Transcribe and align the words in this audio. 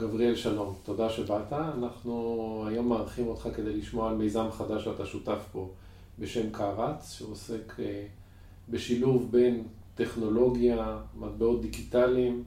גבריאל 0.00 0.36
שלום, 0.36 0.74
תודה 0.82 1.10
שבאת. 1.10 1.52
אנחנו 1.52 2.64
היום 2.68 2.88
מארחים 2.88 3.26
אותך 3.26 3.48
כדי 3.54 3.76
לשמוע 3.76 4.10
על 4.10 4.16
מיזם 4.16 4.46
חדש 4.52 4.84
שאתה 4.84 5.06
שותף 5.06 5.38
פה 5.52 5.68
בשם 6.18 6.50
קרץ, 6.52 7.12
שעוסק 7.12 7.72
אה, 7.78 8.06
בשילוב 8.68 9.32
בין 9.32 9.62
טכנולוגיה, 9.94 10.98
מטבעות 11.18 11.62
דיגיטליים 11.62 12.44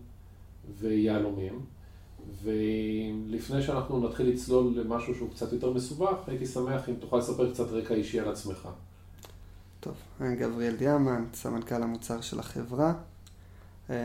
ויהלומים. 0.80 1.60
ולפני 2.44 3.62
שאנחנו 3.62 4.08
נתחיל 4.08 4.30
לצלול 4.30 4.74
למשהו 4.76 5.16
שהוא 5.16 5.30
קצת 5.30 5.54
יותר 5.54 5.74
מסובך, 5.74 6.16
הייתי 6.28 6.46
שמח 6.46 6.90
אם 6.90 6.94
תוכל 7.00 7.18
לספר 7.18 7.54
קצת 7.54 7.68
רקע 7.72 7.94
אישי 7.94 8.20
על 8.20 8.30
עצמך. 8.30 8.68
טוב, 9.80 9.94
גבריאל 10.22 10.76
דיאמן, 10.76 11.26
סמנכ"ל 11.34 11.84
המוצר 11.84 12.22
של 12.22 12.40
החברה. 12.40 12.94
אה, 13.90 13.96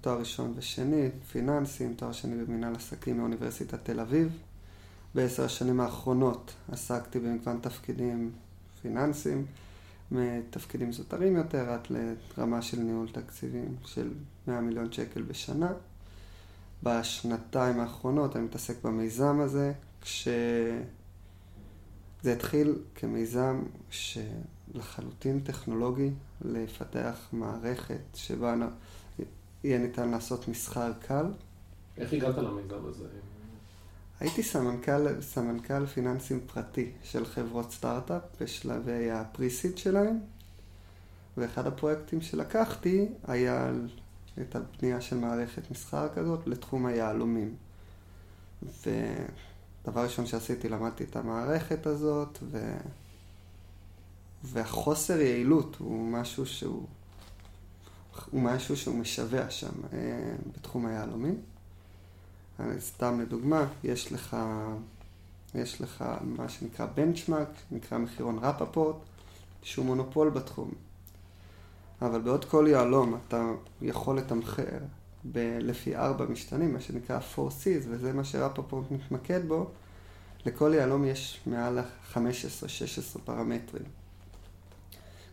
תואר 0.00 0.18
ראשון 0.18 0.52
ושני, 0.56 1.08
פיננסים, 1.32 1.94
תואר 1.94 2.12
שני 2.12 2.44
במנהל 2.44 2.74
עסקים 2.74 3.18
מאוניברסיטת 3.18 3.84
תל 3.84 4.00
אביב. 4.00 4.38
בעשר 5.14 5.44
השנים 5.44 5.80
האחרונות 5.80 6.54
עסקתי 6.72 7.18
במגוון 7.18 7.58
תפקידים 7.62 8.32
פיננסיים, 8.82 9.46
מתפקידים 10.10 10.92
זוטרים 10.92 11.36
יותר 11.36 11.70
עד 11.70 11.86
לרמה 11.90 12.62
של 12.62 12.78
ניהול 12.80 13.08
תקציבים 13.08 13.76
של 13.84 14.12
100 14.46 14.60
מיליון 14.60 14.92
שקל 14.92 15.22
בשנה. 15.22 15.72
בשנתיים 16.82 17.80
האחרונות 17.80 18.36
אני 18.36 18.44
מתעסק 18.44 18.84
במיזם 18.84 19.40
הזה, 19.40 19.72
כשזה 20.00 20.82
התחיל 22.24 22.78
כמיזם 22.94 23.62
שלחלוטין 23.90 25.40
טכנולוגי, 25.40 26.10
לפתח 26.44 27.28
מערכת 27.32 28.00
שבה 28.14 28.54
יהיה 29.64 29.78
ניתן 29.78 30.08
לעשות 30.08 30.48
מסחר 30.48 30.92
קל. 30.92 31.26
איך 31.96 32.12
הגעת 32.12 32.36
למיזם 32.36 32.86
הזה? 32.86 33.04
הייתי 34.20 34.42
סמנכ"ל, 34.42 35.20
סמנכ"ל 35.20 35.86
פיננסים 35.86 36.40
פרטי 36.46 36.92
של 37.02 37.24
חברות 37.24 37.72
סטארט-אפ 37.72 38.22
בשלבי 38.40 39.10
הפריסיד 39.10 39.78
שלהם, 39.78 40.18
ואחד 41.36 41.66
הפרויקטים 41.66 42.20
שלקחתי 42.20 43.08
היה 43.28 43.72
את 44.40 44.56
הבנייה 44.56 45.00
של 45.00 45.16
מערכת 45.16 45.70
מסחר 45.70 46.08
כזאת 46.14 46.46
לתחום 46.46 46.86
היהלומים. 46.86 47.54
ודבר 48.62 50.02
ראשון 50.02 50.26
שעשיתי, 50.26 50.68
למדתי 50.68 51.04
את 51.04 51.16
המערכת 51.16 51.86
הזאת, 51.86 52.38
ו... 52.42 52.76
והחוסר 54.44 55.20
יעילות 55.20 55.76
הוא 55.78 56.08
משהו 56.08 56.46
שהוא, 56.46 56.86
הוא 58.30 58.42
משהו 58.42 58.76
שהוא 58.76 58.94
משווע 58.94 59.50
שם 59.50 59.72
אה, 59.92 59.98
בתחום 60.56 60.86
היהלומים. 60.86 61.40
סתם 62.78 63.20
לדוגמה, 63.20 63.66
יש 63.84 64.12
לך, 64.12 64.36
יש 65.54 65.80
לך 65.80 66.04
מה 66.22 66.48
שנקרא 66.48 66.86
בנצ'מארק, 66.94 67.48
נקרא 67.70 67.98
מחירון 67.98 68.38
רפפורט, 68.38 68.96
שהוא 69.62 69.86
מונופול 69.86 70.30
בתחום. 70.30 70.70
אבל 72.02 72.20
בעוד 72.20 72.44
כל 72.44 72.66
יהלום 72.68 73.18
אתה 73.28 73.50
יכול 73.82 74.18
לתמחר 74.18 74.78
ב- 75.32 75.58
לפי 75.60 75.96
ארבע 75.96 76.24
משתנים, 76.24 76.72
מה 76.72 76.80
שנקרא 76.80 77.20
4Cs, 77.34 77.86
וזה 77.88 78.12
מה 78.12 78.24
שרפפורט 78.24 78.90
מתמקד 78.90 79.48
בו, 79.48 79.70
לכל 80.46 80.72
יהלום 80.74 81.04
יש 81.04 81.40
מעל 81.46 81.78
15-16 82.14 82.16
פרמטרים. 83.24 83.97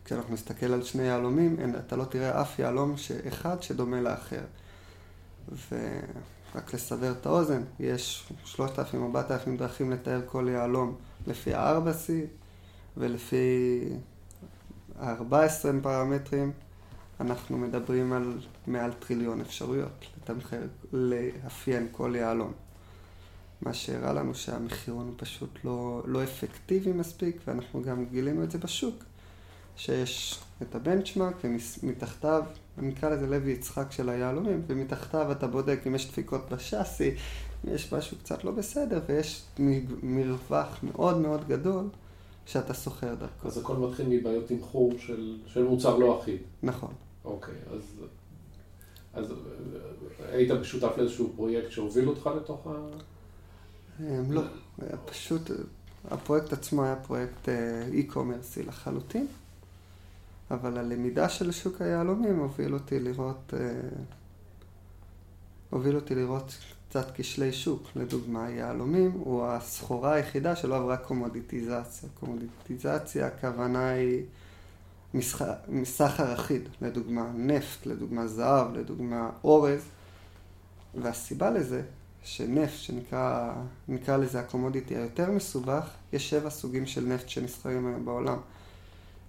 כשאנחנו 0.06 0.34
נסתכל 0.34 0.66
על 0.66 0.82
שני 0.82 1.02
יהלומים, 1.02 1.56
אתה 1.78 1.96
לא 1.96 2.04
תראה 2.04 2.42
אף 2.42 2.58
יהלום 2.58 2.94
אחד 3.28 3.62
שדומה 3.62 4.00
לאחר. 4.00 4.44
ורק 5.48 6.74
לסבר 6.74 7.12
את 7.12 7.26
האוזן, 7.26 7.62
יש 7.80 8.32
3,000-4,000 8.44 8.60
דרכים 9.58 9.90
לתאר 9.90 10.20
כל 10.26 10.48
יהלום 10.50 10.94
לפי 11.26 11.54
ה-4C 11.54 12.10
ולפי 12.96 13.80
ה-14 15.00 15.66
פרמטרים, 15.82 16.52
אנחנו 17.20 17.58
מדברים 17.58 18.12
על 18.12 18.38
מעל 18.66 18.92
טריליון 18.92 19.40
אפשרויות 19.40 20.06
לתמחר, 20.16 20.62
לאפיין 20.92 21.88
כל 21.92 22.14
יהלום. 22.16 22.52
מה 23.62 23.74
שהראה 23.74 24.12
לנו 24.12 24.34
שהמחירון 24.34 25.14
פשוט 25.16 25.58
לא, 25.64 26.02
לא 26.04 26.24
אפקטיבי 26.24 26.92
מספיק, 26.92 27.40
ואנחנו 27.46 27.82
גם 27.82 28.04
גילינו 28.04 28.44
את 28.44 28.50
זה 28.50 28.58
בשוק, 28.58 29.04
שיש 29.76 30.40
את 30.62 30.74
הבנצ'מארק 30.74 31.34
ומתחתיו, 31.82 32.42
אני 32.78 32.92
אקרא 32.92 33.10
לזה 33.10 33.26
לוי 33.26 33.52
יצחק 33.52 33.92
של 33.92 34.08
היהלומים, 34.08 34.62
ומתחתיו 34.66 35.32
אתה 35.32 35.46
בודק 35.46 35.80
אם 35.86 35.94
יש 35.94 36.08
דפיקות 36.08 36.50
בשאסי, 36.50 37.14
אם 37.64 37.74
יש 37.74 37.92
משהו 37.92 38.16
קצת 38.16 38.44
לא 38.44 38.50
בסדר, 38.50 39.00
ויש 39.06 39.42
מרווח 40.02 40.78
מאוד 40.82 41.18
מאוד 41.18 41.48
גדול 41.48 41.88
שאתה 42.46 42.74
סוחר 42.74 43.14
דרכו. 43.14 43.48
אז 43.48 43.58
הכל 43.58 43.76
מתחיל 43.76 44.06
מבעיות 44.08 44.46
תמחור 44.46 44.92
של, 44.98 45.38
של 45.46 45.64
מוצר 45.64 45.96
לא 45.96 46.20
אחיד. 46.20 46.38
נכון. 46.62 46.92
אוקיי, 47.24 47.54
אז, 47.70 47.82
אז 49.14 49.34
היית 50.32 50.50
שותף 50.62 50.92
לאיזשהו 50.96 51.32
פרויקט 51.36 51.70
שהוביל 51.70 52.08
אותך 52.08 52.30
לתוך 52.36 52.66
ה... 52.66 52.70
אמ, 54.00 54.32
לא, 54.32 54.42
פשוט, 55.04 55.50
הפרויקט 56.10 56.52
עצמו 56.52 56.84
היה 56.84 56.96
פרויקט 56.96 57.48
אה, 57.48 57.88
e-commerce 57.92 58.66
לחלוטין, 58.66 59.26
אבל 60.50 60.78
הלמידה 60.78 61.28
של 61.28 61.52
שוק 61.52 61.82
היהלומים 61.82 62.38
הוביל 62.38 62.74
אותי 62.74 63.00
לראות, 63.00 63.54
אה, 63.56 63.88
הוביל 65.70 65.96
אותי 65.96 66.14
לראות 66.14 66.56
קצת 66.88 67.06
כשלי 67.14 67.52
שוק. 67.52 67.88
לדוגמה, 67.96 68.50
יהלומים 68.50 69.10
הוא 69.10 69.46
הסחורה 69.46 70.12
היחידה 70.12 70.56
שלא 70.56 70.76
עברה 70.76 70.96
קומודיטיזציה. 70.96 72.08
קומודיטיזציה, 72.20 73.26
הכוונה 73.26 73.88
היא 73.88 74.24
מסחר 75.68 76.34
אחיד, 76.34 76.68
לדוגמה 76.82 77.30
נפט, 77.34 77.86
לדוגמה 77.86 78.26
זהב, 78.26 78.76
לדוגמה 78.76 79.30
אורז, 79.44 79.80
והסיבה 80.94 81.50
לזה 81.50 81.82
שנפט, 82.22 82.76
שנקרא 82.76 83.52
נקרא 83.88 84.16
לזה 84.16 84.40
הקומודיטי 84.40 84.96
היותר 84.96 85.30
מסובך, 85.30 85.90
יש 86.12 86.30
שבע 86.30 86.50
סוגים 86.50 86.86
של 86.86 87.04
נפט 87.04 87.28
שנסחרים 87.28 87.86
היום 87.86 88.04
בעולם. 88.04 88.38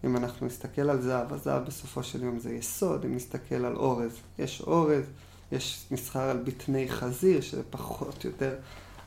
אם 0.03 0.17
אנחנו 0.17 0.47
נסתכל 0.47 0.89
על 0.89 1.01
זהב, 1.01 1.33
הזהב 1.33 1.65
בסופו 1.65 2.03
של 2.03 2.23
יום 2.23 2.39
זה 2.39 2.53
יסוד, 2.53 3.05
אם 3.05 3.15
נסתכל 3.15 3.65
על 3.65 3.75
אורז, 3.75 4.11
יש 4.39 4.61
אורז, 4.61 5.05
יש 5.51 5.85
מסחר 5.91 6.29
על 6.29 6.37
בטני 6.37 6.89
חזיר, 6.89 7.41
שזה 7.41 7.63
פחות 7.69 8.25
או 8.25 8.29
יותר 8.29 8.55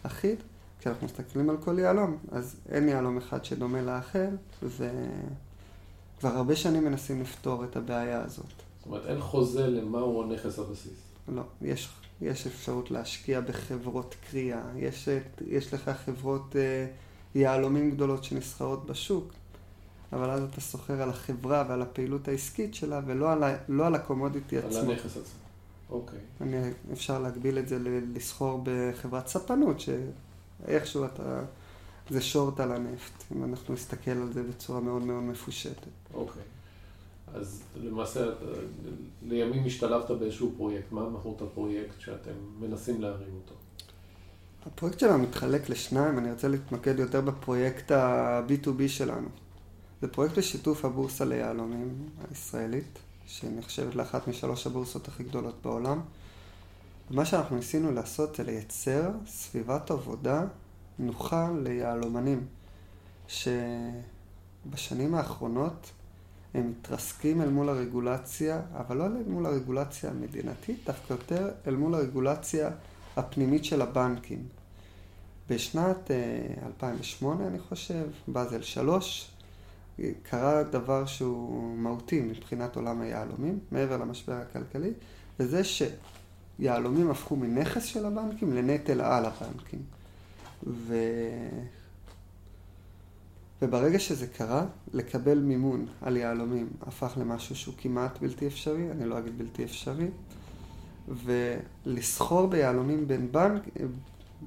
אחיד. 0.03 0.37
כשאנחנו 0.81 1.07
מסתכלים 1.07 1.51
על 1.51 1.57
כל 1.57 1.79
יהלום, 1.79 2.17
אז 2.33 2.57
אין 2.69 2.89
יהלום 2.89 3.19
אחד 3.19 3.45
שדומה 3.45 3.83
לאחר, 3.83 4.29
וכבר 4.63 6.29
הרבה 6.29 6.57
שנים 6.57 6.85
מנסים 6.85 7.21
לפתור 7.21 7.65
את 7.65 7.77
הבעיה 7.77 8.23
הזאת. 8.23 8.47
זאת 8.47 8.87
אומרת, 8.87 9.07
אין 9.07 9.21
חוזה 9.21 9.67
למהו 9.67 10.23
הנכס 10.23 10.59
הבסיס. 10.59 10.93
לא, 11.29 11.43
יש, 11.63 11.89
יש 12.21 12.47
אפשרות 12.47 12.91
להשקיע 12.91 13.41
בחברות 13.41 14.15
קריאה, 14.31 14.63
יש, 14.77 15.09
יש 15.47 15.75
לך 15.75 15.91
חברות 16.05 16.57
אה, 16.57 16.87
יהלומים 17.35 17.91
גדולות 17.91 18.25
שנסחרות 18.25 18.87
בשוק, 18.87 19.33
אבל 20.13 20.31
אז 20.31 20.43
אתה 20.43 20.61
סוחר 20.61 21.03
על 21.03 21.11
החברה 21.11 21.65
ועל 21.69 21.83
הפעילות 21.83 22.29
העסקית 22.29 22.75
שלה, 22.75 23.01
ולא 23.07 23.33
על, 23.33 23.43
ה, 23.43 23.57
לא 23.69 23.87
על 23.87 23.95
הקומודיטי 23.95 24.59
עצמו. 24.59 24.79
על 24.79 24.91
הנכס 24.91 25.07
עצמו. 25.07 25.41
אוקיי. 25.91 26.19
אני, 26.41 26.57
אפשר 26.93 27.19
להגביל 27.19 27.59
את 27.59 27.69
זה 27.69 27.79
לסחור 28.15 28.61
בחברת 28.65 29.27
ספנות, 29.27 29.77
שאיכשהו 29.81 31.05
אתה... 31.05 31.43
זה 32.11 32.21
שורט 32.21 32.61
על 32.61 32.73
הנפט, 32.73 33.25
אם 33.33 33.45
אנחנו 33.45 33.75
נסתכל 33.75 34.11
על 34.11 34.33
זה 34.33 34.43
בצורה 34.43 34.81
מאוד 34.81 35.03
מאוד 35.03 35.23
מפושטת. 35.23 35.87
אוקיי. 36.15 36.43
אז 37.35 37.63
למעשה, 37.77 38.27
לימים 39.23 39.67
השתלבת 39.67 40.11
באיזשהו 40.11 40.53
פרויקט. 40.57 40.93
מה 40.93 41.09
מהות 41.09 41.43
הפרויקט 41.43 42.01
שאתם 42.01 42.33
מנסים 42.61 43.01
להרים 43.01 43.35
אותו? 43.35 43.55
הפרויקט 44.67 44.99
שלנו 44.99 45.19
מתחלק 45.19 45.69
לשניים, 45.69 46.19
אני 46.19 46.31
רוצה 46.33 46.49
להתמקד 46.49 46.99
יותר 46.99 47.21
בפרויקט 47.21 47.91
ה-B2B 47.91 48.89
שלנו. 48.89 49.29
זה 50.01 50.09
פרויקט 50.09 50.39
בשיתוף 50.39 50.85
הבורסה 50.85 51.25
ליהלומים 51.25 52.09
הישראלית. 52.31 52.99
שנחשבת 53.31 53.95
לאחת 53.95 54.29
משלוש 54.29 54.67
הבורסות 54.67 55.09
הכי 55.09 55.23
גדולות 55.23 55.55
בעולם. 55.63 56.01
ומה 57.11 57.25
שאנחנו 57.25 57.57
ניסינו 57.57 57.93
לעשות 57.93 58.37
זה 58.37 58.43
לייצר 58.43 59.11
סביבת 59.27 59.91
עבודה 59.91 60.45
נוחה 60.99 61.51
ליהלומנים, 61.63 62.47
שבשנים 63.29 65.15
האחרונות 65.15 65.91
הם 66.55 66.71
מתרסקים 66.71 67.43
אל 67.43 67.49
מול 67.49 67.69
הרגולציה, 67.69 68.61
אבל 68.77 68.97
לא 68.97 69.07
אל 69.07 69.23
מול 69.27 69.47
הרגולציה 69.47 70.11
המדינתית, 70.11 70.79
דווקא 70.87 71.13
יותר 71.13 71.51
אל 71.67 71.75
מול 71.75 71.95
הרגולציה 71.95 72.71
הפנימית 73.17 73.65
של 73.65 73.83
הבנקים. 73.83 74.43
בשנת 75.49 76.11
2008, 76.67 77.43
אה, 77.43 77.49
אני 77.49 77.59
חושב, 77.59 78.05
באזל 78.29 78.63
3, 78.63 79.30
קרה 80.23 80.63
דבר 80.63 81.07
שהוא 81.07 81.79
מהותי 81.79 82.21
מבחינת 82.21 82.77
עולם 82.77 83.01
היהלומים, 83.01 83.59
מעבר 83.71 83.97
למשבר 83.97 84.33
הכלכלי, 84.33 84.93
וזה 85.41 85.63
יהלומים 86.59 87.11
הפכו 87.11 87.37
מנכס 87.37 87.85
של 87.85 88.07
הבנקים 88.07 88.53
לנטל 88.53 89.01
על 89.01 89.25
הבנקים. 89.25 89.81
ו... 90.67 90.97
וברגע 93.63 93.99
שזה 93.99 94.27
קרה, 94.27 94.67
לקבל 94.93 95.39
מימון 95.39 95.87
על 96.03 96.17
יהלומים 96.17 96.69
הפך 96.83 97.13
למשהו 97.17 97.57
שהוא 97.57 97.75
כמעט 97.79 98.19
בלתי 98.19 98.47
אפשרי, 98.47 98.91
אני 98.91 99.09
לא 99.09 99.19
אגיד 99.19 99.39
בלתי 99.39 99.65
אפשרי, 99.65 100.09
ולסחור 101.87 102.47
ביהלומים 102.47 103.09
בין 103.09 103.33
בנק, 103.33 103.63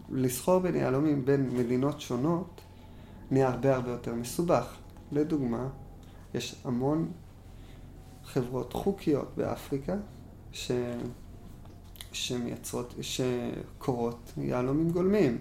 לסחור 0.09 0.59
בין 0.59 0.75
יהלומים 0.75 1.25
בין 1.25 1.49
מדינות 1.57 2.01
שונות 2.01 2.61
נהיה 3.31 3.47
הרבה 3.47 3.75
הרבה 3.75 3.91
יותר 3.91 4.15
מסובך. 4.15 4.75
לדוגמה, 5.13 5.67
יש 6.33 6.55
המון 6.63 7.11
חברות 8.23 8.73
חוקיות 8.73 9.31
באפריקה 9.37 9.95
ש... 10.51 10.71
שמייצרות, 12.11 12.95
שקורות 13.01 14.33
יהלומים 14.37 14.89
גולמיים. 14.89 15.37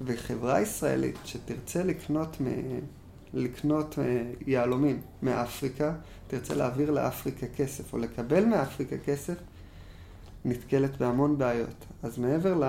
וחברה 0.00 0.60
ישראלית 0.60 1.16
שתרצה 1.24 1.84
לקנות, 1.84 2.40
מ... 2.40 2.46
לקנות 3.34 3.98
אה, 3.98 4.22
יהלומים 4.46 5.00
מאפריקה, 5.22 5.94
תרצה 6.26 6.54
להעביר 6.54 6.90
לאפריקה 6.90 7.46
כסף 7.56 7.92
או 7.92 7.98
לקבל 7.98 8.44
מאפריקה 8.44 8.98
כסף, 8.98 9.34
נתקלת 10.44 10.96
בהמון 10.96 11.38
בעיות. 11.38 11.84
אז 12.02 12.18
מעבר 12.18 12.60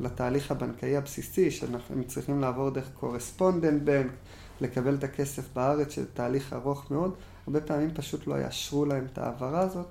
לתהליך 0.00 0.50
הבנקאי 0.50 0.96
הבסיסי, 0.96 1.50
שאנחנו 1.50 2.04
צריכים 2.04 2.40
לעבור 2.40 2.70
דרך 2.70 2.90
קורספונדנט 2.94 3.82
בנק, 3.82 4.12
לקבל 4.60 4.94
את 4.94 5.04
הכסף 5.04 5.54
בארץ, 5.54 5.90
שזה 5.90 6.06
תהליך 6.14 6.52
ארוך 6.52 6.90
מאוד, 6.90 7.14
הרבה 7.46 7.60
פעמים 7.60 7.94
פשוט 7.94 8.26
לא 8.26 8.34
יאשרו 8.34 8.84
להם 8.84 9.06
את 9.12 9.18
ההעברה 9.18 9.60
הזאת, 9.60 9.86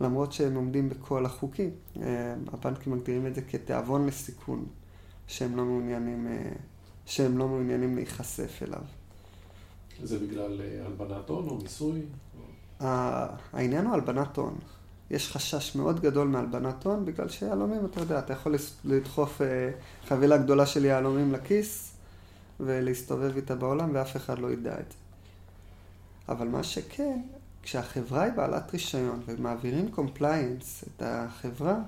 למרות 0.00 0.32
שהם 0.32 0.54
עומדים 0.54 0.88
בכל 0.88 1.26
החוקים. 1.26 1.70
אה, 2.02 2.34
הבנקים 2.52 2.92
מגדירים 2.92 3.26
את 3.26 3.34
זה 3.34 3.42
כתיאבון 3.42 4.06
לסיכון, 4.06 4.66
שהם 5.26 5.56
לא 5.56 5.64
מעוניינים, 5.64 6.26
אה, 6.26 6.52
שהם 7.06 7.38
לא 7.38 7.48
מעוניינים 7.48 7.96
להיחשף 7.96 8.62
אליו. 8.62 8.82
זה 10.02 10.18
בגלל 10.18 10.60
אה, 10.60 10.86
הלבנת 10.86 11.28
הון 11.28 11.48
או 11.48 11.56
מיסוי? 11.56 12.02
העניין 12.80 13.86
הוא 13.86 13.94
הלבנת 13.94 14.36
הון. 14.36 14.54
יש 15.10 15.32
חשש 15.32 15.76
מאוד 15.76 16.00
גדול 16.00 16.28
מהלבנת 16.28 16.84
הון, 16.84 17.04
בגלל 17.04 17.28
שיהלומים, 17.28 17.84
אתה 17.84 18.00
יודע, 18.00 18.18
אתה 18.18 18.32
יכול 18.32 18.54
לדחוף 18.84 19.40
חבילה 20.08 20.36
גדולה 20.36 20.66
של 20.66 20.84
יהלומים 20.84 21.32
לכיס 21.32 21.95
ולהסתובב 22.60 23.36
איתה 23.36 23.54
בעולם 23.54 23.90
ואף 23.94 24.16
אחד 24.16 24.38
לא 24.38 24.52
ידע 24.52 24.80
את 24.80 24.92
זה. 24.92 24.98
אבל 26.28 26.48
מה 26.48 26.62
שכן, 26.62 27.20
כשהחברה 27.62 28.22
היא 28.22 28.32
בעלת 28.32 28.72
רישיון 28.72 29.22
ומעבירים 29.26 29.90
compliance 29.90 30.84
את 30.84 31.02
החברה, 31.06 31.78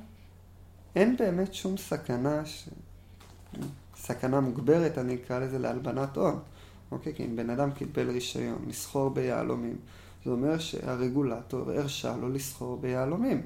אין 0.96 1.16
באמת 1.16 1.54
שום 1.54 1.76
סכנה, 1.76 2.46
ש... 2.46 2.68
סכנה 3.96 4.40
מוגברת, 4.40 4.98
אני 4.98 5.14
אקרא 5.14 5.38
לזה 5.38 5.58
להלבנת 5.58 6.16
הון. 6.16 6.40
אוקיי? 6.90 7.14
כי 7.14 7.24
אם 7.24 7.36
בן 7.36 7.50
אדם 7.50 7.70
קיבל 7.70 8.10
רישיון 8.10 8.64
לסחור 8.68 9.10
ביהלומים, 9.10 9.76
זה 10.24 10.30
אומר 10.30 10.58
שהרגולטור 10.58 11.70
הרשה 11.70 12.16
לו 12.16 12.28
לסחור 12.28 12.76
ביהלומים, 12.76 13.42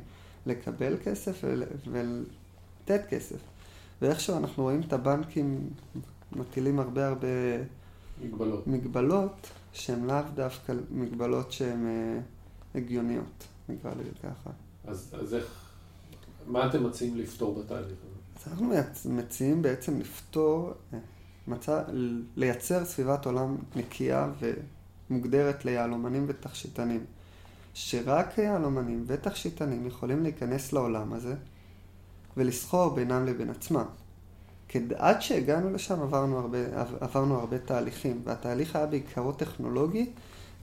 לקבל 0.47 0.97
כסף 1.05 1.45
ולתת 1.91 3.07
כסף. 3.09 3.37
ואיכשהו 4.03 4.37
אנחנו 4.37 4.63
רואים 4.63 4.81
את 4.81 4.93
הבנקים 4.93 5.71
מטילים 6.37 6.81
הרבה 6.81 7.09
הרבה 7.09 7.27
מגבלות, 8.25 8.67
מגבלות 8.67 9.51
שהן 9.73 10.05
לאו 10.05 10.23
דווקא 10.35 10.73
מגבלות 10.91 11.53
שהן 11.53 11.87
אה, 11.87 12.21
הגיוניות, 12.75 13.45
נקרא 13.69 13.91
לזה 13.91 14.11
ככה. 14.23 14.51
אז, 14.85 15.15
אז 15.21 15.35
איך, 15.35 15.45
מה 16.47 16.67
אתם 16.67 16.87
מציעים 16.87 17.17
לפתור 17.17 17.63
בתהליך 17.63 17.87
הזה? 17.87 18.19
אז 18.37 18.53
אנחנו 18.53 18.73
מציעים 19.05 19.63
בעצם 19.63 20.01
לפתור, 20.01 20.73
אה, 20.93 20.99
מצא, 21.47 21.83
לייצר 22.37 22.85
סביבת 22.85 23.27
עולם 23.27 23.57
נקייה 23.77 24.31
ומוגדרת 25.11 25.65
ליהלומנים 25.65 26.25
ותכשיטנים. 26.29 27.05
שרק 27.75 28.39
יהלומנים 28.39 29.05
ותכשיטנים 29.07 29.87
יכולים 29.87 30.23
להיכנס 30.23 30.73
לעולם 30.73 31.13
הזה 31.13 31.35
ולסחור 32.37 32.95
בינם 32.95 33.27
לבין 33.27 33.51
עצמם. 33.51 33.85
עד 34.97 35.23
שהגענו 35.23 35.71
לשם 35.71 36.03
עברנו 36.03 36.39
הרבה, 36.39 36.59
עברנו 37.01 37.39
הרבה 37.39 37.59
תהליכים, 37.59 38.23
והתהליך 38.25 38.77
היה 38.77 38.87
בעיקרו 38.87 39.33
טכנולוגי, 39.33 40.11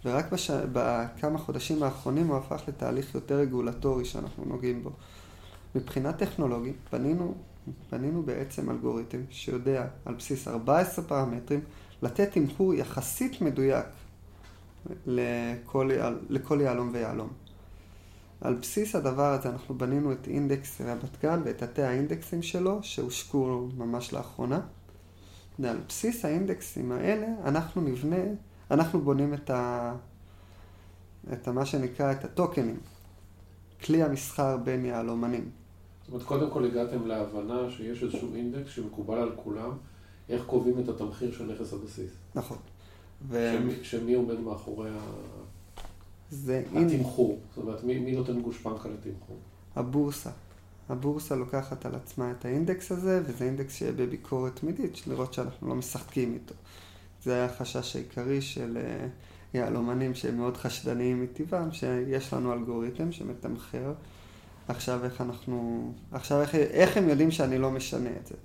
ורק 0.05 0.31
בש... 0.31 0.51
בכמה 0.51 1.39
חודשים 1.39 1.83
האחרונים 1.83 2.27
הוא 2.27 2.37
הפך 2.37 2.61
לתהליך 2.67 3.15
יותר 3.15 3.35
רגולטורי 3.35 4.05
שאנחנו 4.05 4.45
נוגעים 4.45 4.83
בו. 4.83 4.91
מבחינה 5.75 6.13
טכנולוגית 6.13 6.75
בנינו, 6.91 7.33
בנינו 7.91 8.23
בעצם 8.23 8.69
אלגוריתם 8.69 9.17
שיודע 9.29 9.85
על 10.05 10.13
בסיס 10.13 10.47
14 10.47 11.05
פרמטרים 11.05 11.61
לתת 12.01 12.31
תמחור 12.31 12.73
יחסית 12.73 13.41
מדויק 13.41 13.85
לכל, 15.05 15.91
לכל 16.29 16.59
יהלום 16.61 16.89
ויהלום. 16.93 17.29
על 18.41 18.53
בסיס 18.55 18.95
הדבר 18.95 19.33
הזה 19.33 19.49
אנחנו 19.49 19.77
בנינו 19.77 20.11
את 20.11 20.27
אינדקס 20.27 20.81
רמת 20.81 21.21
גן 21.21 21.41
ואת 21.45 21.63
תתי 21.63 21.81
האינדקסים 21.81 22.41
שלו 22.41 22.79
שהושקו 22.83 23.69
ממש 23.77 24.13
לאחרונה. 24.13 24.59
ועל 25.59 25.77
בסיס 25.87 26.25
האינדקסים 26.25 26.91
האלה 26.91 27.27
אנחנו 27.43 27.81
נבנה, 27.81 28.23
אנחנו 28.71 29.01
בונים 29.01 29.33
את, 29.33 29.49
ה, 29.49 29.95
את 31.33 31.47
מה 31.47 31.65
שנקרא 31.65 32.11
את 32.11 32.25
הטוקנים, 32.25 32.79
כלי 33.85 34.03
המסחר 34.03 34.57
בין 34.57 34.85
יהלומנים. 34.85 35.49
זאת 36.01 36.13
אומרת, 36.13 36.27
קודם 36.27 36.51
כל 36.51 36.65
הגעתם 36.65 37.07
להבנה 37.07 37.69
שיש 37.69 38.03
איזשהו 38.03 38.35
אינדקס 38.35 38.69
שמקובל 38.69 39.17
על 39.17 39.31
כולם, 39.35 39.71
איך 40.29 40.43
קובעים 40.45 40.79
את 40.79 40.89
התמחיר 40.89 41.31
של 41.31 41.45
נכס 41.53 41.73
הבסיס. 41.73 42.11
נכון. 42.35 42.57
ו... 43.27 43.55
שמי, 43.57 43.83
שמי 43.83 44.13
עומד 44.13 44.39
מאחורי 44.39 44.89
ה... 44.89 44.99
זה... 46.31 46.63
התמחור, 46.75 47.39
זאת 47.49 47.57
אומרת, 47.57 47.83
מי, 47.83 47.99
מי 47.99 48.11
נותן 48.11 48.41
גושפנקה 48.41 48.89
לתמחור? 48.89 49.37
הבורסה. 49.75 50.29
הבורסה 50.89 51.35
לוקחת 51.35 51.85
על 51.85 51.95
עצמה 51.95 52.31
את 52.31 52.45
האינדקס 52.45 52.91
הזה, 52.91 53.21
וזה 53.25 53.45
אינדקס 53.45 53.75
שיהיה 53.75 53.91
בביקורת 53.91 54.55
תמידית, 54.55 55.07
לראות 55.07 55.33
שאנחנו 55.33 55.69
לא 55.69 55.75
משחקים 55.75 56.33
איתו. 56.33 56.55
זה 57.23 57.33
היה 57.33 57.45
החשש 57.45 57.95
העיקרי 57.95 58.41
של 58.41 58.77
אה, 58.77 59.07
יהלומנים 59.53 60.15
שהם 60.15 60.37
מאוד 60.37 60.57
חשדניים 60.57 61.23
מטבעם, 61.23 61.71
שיש 61.71 62.33
לנו 62.33 62.53
אלגוריתם 62.53 63.11
שמתמחר. 63.11 63.93
עכשיו 64.67 65.05
איך 65.05 65.21
אנחנו, 65.21 65.91
עכשיו 66.11 66.41
איך, 66.41 66.55
איך 66.55 66.97
הם 66.97 67.09
יודעים 67.09 67.31
שאני 67.31 67.57
לא 67.57 67.71
משנה 67.71 68.09
את 68.21 68.27
זה? 68.27 68.35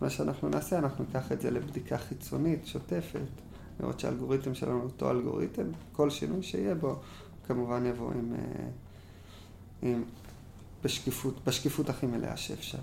מה 0.00 0.10
שאנחנו 0.10 0.48
נעשה, 0.48 0.78
אנחנו 0.78 1.04
ניקח 1.04 1.32
את 1.32 1.40
זה 1.40 1.50
לבדיקה 1.50 1.98
חיצונית, 1.98 2.66
שוטפת, 2.66 3.20
לראות 3.80 4.00
שהאלגוריתם 4.00 4.54
שלנו 4.54 4.82
אותו 4.82 5.10
אלגוריתם, 5.10 5.66
כל 5.92 6.10
שינוי 6.10 6.42
שיהיה 6.42 6.74
בו, 6.74 6.96
כמובן 7.46 7.86
יבוא 7.86 8.12
עם, 8.12 8.34
אה, 8.34 8.68
עם 9.82 10.04
בשקיפות, 10.84 11.34
בשקיפות 11.46 11.88
הכי 11.88 12.06
מלאה 12.06 12.36
שאפשר. 12.36 12.78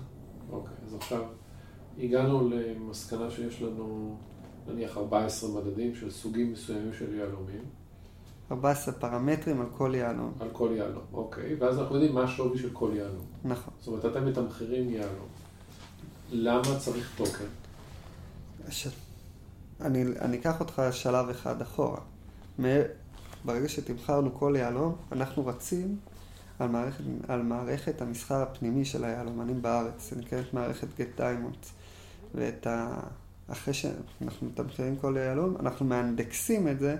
אוקיי, 0.50 0.72
okay, 0.72 0.86
אז 0.86 0.94
עכשיו 0.94 1.22
הגענו 1.98 2.50
למסקנה 2.50 3.30
שיש 3.30 3.62
לנו 3.62 4.16
נניח 4.68 4.96
14 4.96 5.50
מדדים 5.50 5.94
של 5.94 6.10
סוגים 6.10 6.52
מסוימים 6.52 6.92
של 6.92 7.14
יהלומים. 7.14 7.64
14 8.50 8.94
פרמטרים 8.94 9.60
על 9.60 9.66
כל 9.76 9.92
יהלום. 9.94 10.32
על 10.40 10.48
כל 10.52 10.68
יהלום, 10.76 11.04
אוקיי. 11.12 11.56
ואז 11.58 11.78
אנחנו 11.78 11.94
יודעים 11.94 12.14
מה 12.14 12.22
השווי 12.22 12.58
של 12.58 12.70
כל 12.72 12.90
יהלום. 12.94 13.24
נכון. 13.44 13.74
זאת 13.78 13.88
אומרת, 13.88 14.04
אתם 14.04 14.26
מתמחרים 14.26 14.90
יהלום. 14.90 15.28
למה 16.30 16.78
צריך 16.78 17.16
token? 17.16 17.44
אני, 19.80 20.04
אני 20.20 20.36
אקח 20.36 20.60
אותך 20.60 20.82
שלב 20.90 21.28
אחד 21.28 21.62
אחורה. 21.62 22.00
ברגע 23.44 23.68
שתמחרנו 23.68 24.34
כל 24.34 24.54
יהלום, 24.58 24.96
אנחנו 25.12 25.46
רצים 25.46 25.98
על 26.58 26.68
מערכת, 26.68 27.04
על 27.28 27.42
מערכת 27.42 28.02
המסחר 28.02 28.42
הפנימי 28.42 28.84
של 28.84 29.04
היהלומנים 29.04 29.62
בארץ, 29.62 30.10
זה 30.10 30.16
נקראת 30.16 30.54
מערכת 30.54 30.88
Get 30.98 31.16
Diamonds. 31.16 31.72
ואת 32.34 32.66
ה... 32.66 33.00
אחרי 33.48 33.74
שאנחנו 33.74 34.46
מתמחרים 34.46 34.96
כל 34.96 35.16
יהלום, 35.18 35.56
אנחנו 35.60 35.86
מאנדקסים 35.86 36.68
את 36.68 36.78
זה 36.78 36.96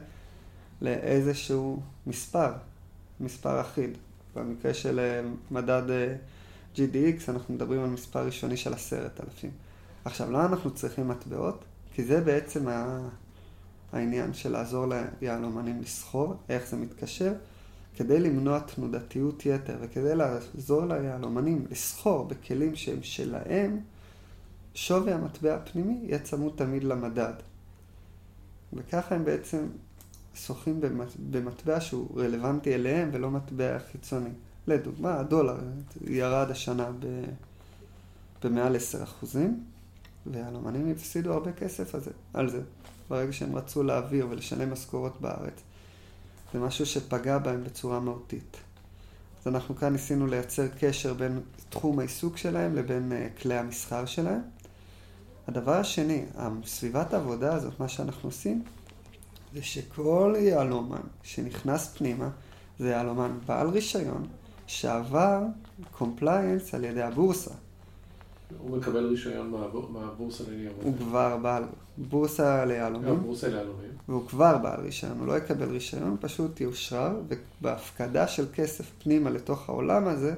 לאיזשהו 0.81 1.83
מספר, 2.07 2.53
מספר 3.21 3.61
אחיד. 3.61 3.91
במקרה 4.37 4.75
של 4.75 4.99
אה, 4.99 5.29
מדד 5.51 5.91
אה, 5.91 6.15
GDX 6.75 7.23
אנחנו 7.29 7.55
מדברים 7.55 7.83
על 7.83 7.91
מספר 7.91 8.27
ראשוני 8.27 8.57
של 8.57 8.75
עשרת 8.75 9.21
אלפים. 9.21 9.51
עכשיו, 10.05 10.31
למה 10.31 10.47
אנחנו 10.47 10.71
צריכים 10.75 11.09
מטבעות? 11.09 11.65
כי 11.97 12.05
זה 12.05 12.21
בעצם 12.21 12.69
העניין 13.93 14.35
של 14.35 14.53
לעזור 14.53 14.87
ליהלומנים 15.21 15.81
לסחור, 15.81 16.35
איך 16.49 16.69
זה 16.69 16.77
מתקשר, 16.77 17.33
כדי 17.97 18.21
למנוע 18.21 18.59
תנודתיות 18.59 19.47
יתר 19.47 19.77
וכדי 19.81 20.17
לעזור 20.17 20.85
ליהלומנים 20.87 21.67
לסחור 21.71 22.25
בכלים 22.25 22.77
שהם 22.77 23.03
שלהם, 23.03 23.81
שווי 24.75 25.13
המטבע 25.13 25.55
הפנימי 25.55 26.01
יהיה 26.03 26.19
צמוד 26.19 26.53
תמיד 26.57 26.85
למדד. 26.85 27.35
וככה 28.73 29.15
הם 29.15 29.25
בעצם 29.25 29.67
שוחים 30.35 30.81
במטבע 31.31 31.81
שהוא 31.81 32.21
רלוונטי 32.21 32.75
אליהם 32.75 33.09
ולא 33.13 33.31
מטבע 33.31 33.79
חיצוני. 33.93 34.31
לדוגמה, 34.67 35.21
הדולר 35.21 35.59
ירד 36.07 36.51
השנה 36.51 36.91
ב... 37.01 37.25
במעל 38.45 38.77
10 38.77 39.03
אחוזים, 39.03 39.65
והלומנים 40.33 40.93
הפסידו 40.93 41.33
הרבה 41.33 41.53
כסף 41.53 41.95
על 41.95 42.01
זה, 42.01 42.11
על 42.35 42.51
זה. 42.51 42.61
ברגע 43.09 43.33
שהם 43.33 43.57
רצו 43.57 43.83
להעביר 43.83 44.27
ולשלם 44.31 44.73
משכורות 44.73 45.21
בארץ. 45.21 45.61
זה 46.53 46.59
משהו 46.59 46.87
שפגע 46.87 47.39
בהם 47.39 47.65
בצורה 47.65 48.01
מהותית. 48.01 48.57
אז 49.41 49.49
אנחנו 49.49 49.77
כאן 49.77 49.93
ניסינו 49.93 50.27
לייצר 50.27 50.67
קשר 50.81 51.15
בין 51.15 51.41
תחום 51.69 51.99
העיסוק 51.99 52.37
שלהם 52.37 52.77
לבין 52.77 53.13
uh, 53.13 53.43
כלי 53.43 53.55
המסחר 53.59 54.07
שלהם. 54.07 54.41
הדבר 55.49 55.73
השני, 55.73 56.25
סביבת 56.65 57.15
העבודה 57.15 57.55
הזאת, 57.55 57.81
מה 57.81 57.89
שאנחנו 57.89 58.29
עושים, 58.29 58.63
זה 59.55 59.63
שכל 59.63 60.35
יהלומן 60.39 61.01
שנכנס 61.23 61.97
פנימה, 61.97 62.29
זה 62.79 62.89
יהלומן 62.89 63.39
בעל 63.47 63.69
רישיון, 63.69 64.27
שעבר 64.67 65.43
compliance 65.91 66.75
על 66.75 66.85
ידי 66.85 67.03
הבורסה. 67.03 67.55
הוא 68.59 68.77
מקבל 68.77 69.07
רישיון 69.07 69.55
מהבורסה 69.91 70.45
לניירות. 70.51 70.81
הוא 70.83 70.97
כבר 70.99 71.37
בעל 71.37 71.65
בורסה 71.99 72.65
ליהלומים. 72.65 73.21
בורסה 73.21 73.49
ליהלומים. 73.49 73.91
והוא 74.09 74.29
כבר 74.29 74.59
בעל 74.59 74.81
רישיון, 74.81 75.19
הוא 75.19 75.27
לא 75.27 75.39
יקבל 75.39 75.69
רישיון, 75.69 76.17
פשוט 76.21 76.61
יאושרר, 76.61 77.21
ובהפקדה 77.29 78.29
של 78.29 78.47
כסף 78.55 78.93
פנימה 79.03 79.31
לתוך 79.31 79.69
העולם 79.69 80.09
הזה, 80.09 80.35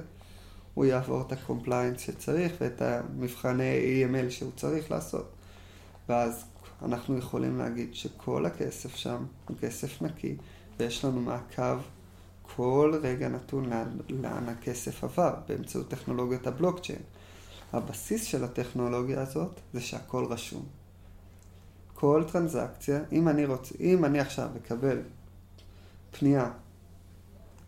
הוא 0.73 0.85
יעבור 0.85 1.21
את 1.21 1.31
ה 1.31 1.37
compliance 1.37 2.01
שצריך 2.01 2.53
ואת 2.61 2.81
המבחני 2.81 4.05
AML 4.05 4.29
שהוא 4.29 4.51
צריך 4.55 4.91
לעשות. 4.91 5.29
ואז 6.09 6.45
אנחנו 6.81 7.17
יכולים 7.17 7.57
להגיד 7.57 7.95
שכל 7.95 8.45
הכסף 8.45 8.95
שם 8.95 9.25
הוא 9.47 9.57
כסף 9.61 10.01
נקי, 10.01 10.35
ויש 10.79 11.05
לנו 11.05 11.21
מעקב 11.21 11.79
כל 12.55 12.99
רגע 13.03 13.27
נתון 13.27 13.69
לאן, 13.69 13.87
לאן 14.09 14.49
הכסף 14.49 15.03
עבר, 15.03 15.33
באמצעות 15.47 15.87
טכנולוגיית 15.87 16.47
הבלוקצ'יין. 16.47 17.01
הבסיס 17.73 18.23
של 18.23 18.43
הטכנולוגיה 18.43 19.21
הזאת 19.21 19.59
זה 19.73 19.81
שהכל 19.81 20.25
רשום. 20.29 20.65
כל 21.93 22.23
טרנזקציה, 22.31 22.99
אם 23.11 23.29
אני 23.29 23.45
רוצה, 23.45 23.75
אם 23.79 24.05
אני 24.05 24.19
עכשיו 24.19 24.49
אקבל 24.57 25.01
פנייה 26.11 26.51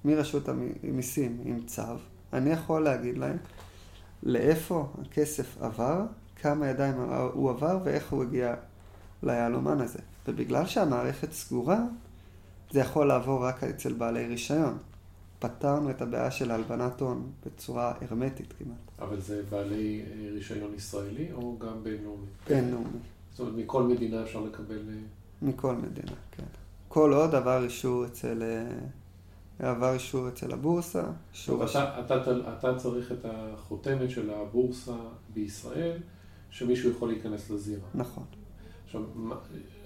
מרשות 0.06 0.50
המיסים 0.50 1.42
עם 1.46 1.60
צו, 1.66 1.82
אני 2.34 2.50
יכול 2.50 2.84
להגיד 2.84 3.18
להם 3.18 3.38
לאיפה 4.24 4.88
הכסף 5.02 5.58
עבר, 5.62 6.06
כמה 6.36 6.68
ידיים 6.68 6.96
הוא 7.34 7.50
עבר 7.50 7.80
ואיך 7.84 8.12
הוא 8.12 8.24
הגיע 8.24 8.56
ליהלומן 9.24 9.82
הזה. 9.82 10.00
ובגלל 10.28 10.66
שהמערכת 10.66 11.32
סגורה, 11.32 11.80
זה 12.72 12.80
יכול 12.80 13.08
לעבור 13.08 13.46
רק 13.46 13.64
אצל 13.64 13.94
בעלי 13.94 14.28
רישיון. 14.28 14.78
פתרנו 15.42 15.90
את 15.90 16.02
הבעיה 16.02 16.32
של 16.32 16.52
הלבנת 16.52 17.02
הון 17.02 17.32
בצורה 17.46 17.94
הרמטית 18.02 18.54
כמעט. 18.60 18.78
אבל 19.00 19.22
זה 19.22 19.44
בעלי 19.50 20.02
אה, 20.02 20.30
רישיון 20.34 20.74
ישראלי 20.74 21.32
או 21.32 21.58
גם 21.60 21.84
בינלאומי? 21.84 22.26
בינלאומי. 22.50 23.00
זאת 23.32 23.40
אומרת, 23.40 23.56
מכל 23.56 23.84
מדינה 23.84 24.24
אפשר 24.24 24.42
לקבל... 24.42 24.90
אה, 24.90 24.96
מכל 25.42 25.76
מדינה, 25.76 26.18
כן. 26.32 26.44
כל 26.88 27.14
עוד 27.14 27.36
עבר 27.36 27.64
אישור 27.64 28.06
אצל... 28.06 28.44
אה, 28.44 29.70
עבר 29.72 29.94
אישור 29.94 30.28
אצל 30.28 30.52
הבורסה. 30.54 31.04
טוב, 31.46 31.62
אתה, 31.62 32.06
אתה, 32.06 32.32
אתה 32.58 32.76
צריך 32.78 33.12
את 33.12 33.26
החותמת 33.26 34.10
של 34.10 34.30
הבורסה 34.30 34.98
בישראל, 35.34 35.98
שמישהו 36.50 36.92
יכול 36.92 37.10
להיכנס 37.10 37.50
לזירה. 37.50 37.88
נכון. 37.96 38.24
עכשיו, 38.86 39.02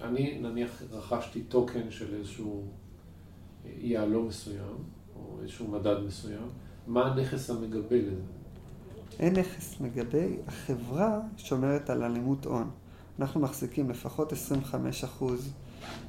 אני 0.00 0.38
נניח 0.38 0.82
רכשתי 0.90 1.42
טוקן 1.42 1.90
של 1.90 2.14
איזשהו 2.14 2.64
יהלום 3.64 4.28
מסוים, 4.28 4.95
או 5.18 5.42
איזשהו 5.42 5.68
מדד 5.68 5.96
מסוים, 6.06 6.48
מה 6.86 7.06
הנכס 7.06 7.50
המגבה 7.50 7.96
לזה? 7.96 8.22
אין 9.18 9.38
נכס 9.38 9.80
מגבה, 9.80 10.18
החברה 10.46 11.20
שומרת 11.36 11.90
על 11.90 12.02
אלימות 12.02 12.44
הון. 12.44 12.70
אנחנו 13.20 13.40
מחזיקים 13.40 13.90
לפחות 13.90 14.32
25% 14.32 15.24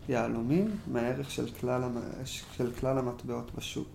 יהלומים 0.10 0.76
מהערך 0.88 1.32
של 1.32 1.50
כלל, 1.50 1.84
המ... 1.84 1.98
של 2.26 2.72
כלל 2.72 2.98
המטבעות 2.98 3.52
בשוק. 3.58 3.88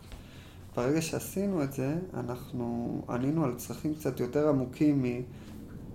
ברגע 0.77 1.03
שעשינו 1.03 1.63
את 1.63 1.73
זה, 1.73 1.95
אנחנו 2.15 2.99
ענינו 3.09 3.45
על 3.45 3.55
צרכים 3.55 3.95
קצת 3.95 4.21
יותר 4.21 4.49
עמוקים 4.49 5.03
מ... 5.03 5.23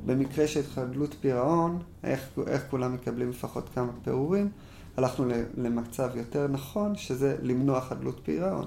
במקרה 0.06 0.48
של 0.48 0.64
חדלות 0.64 1.16
פירעון, 1.22 1.80
איך, 2.04 2.30
איך 2.48 2.64
כולם 2.70 2.94
מקבלים 2.94 3.30
לפחות 3.30 3.70
כמה 3.74 3.92
פירורים, 4.04 4.50
הלכנו 4.98 5.26
למצב 5.58 6.10
יותר 6.16 6.48
נכון, 6.48 6.96
שזה 6.96 7.38
למנוע 7.42 7.82
חדלות 7.82 8.20
פירעון. 8.24 8.66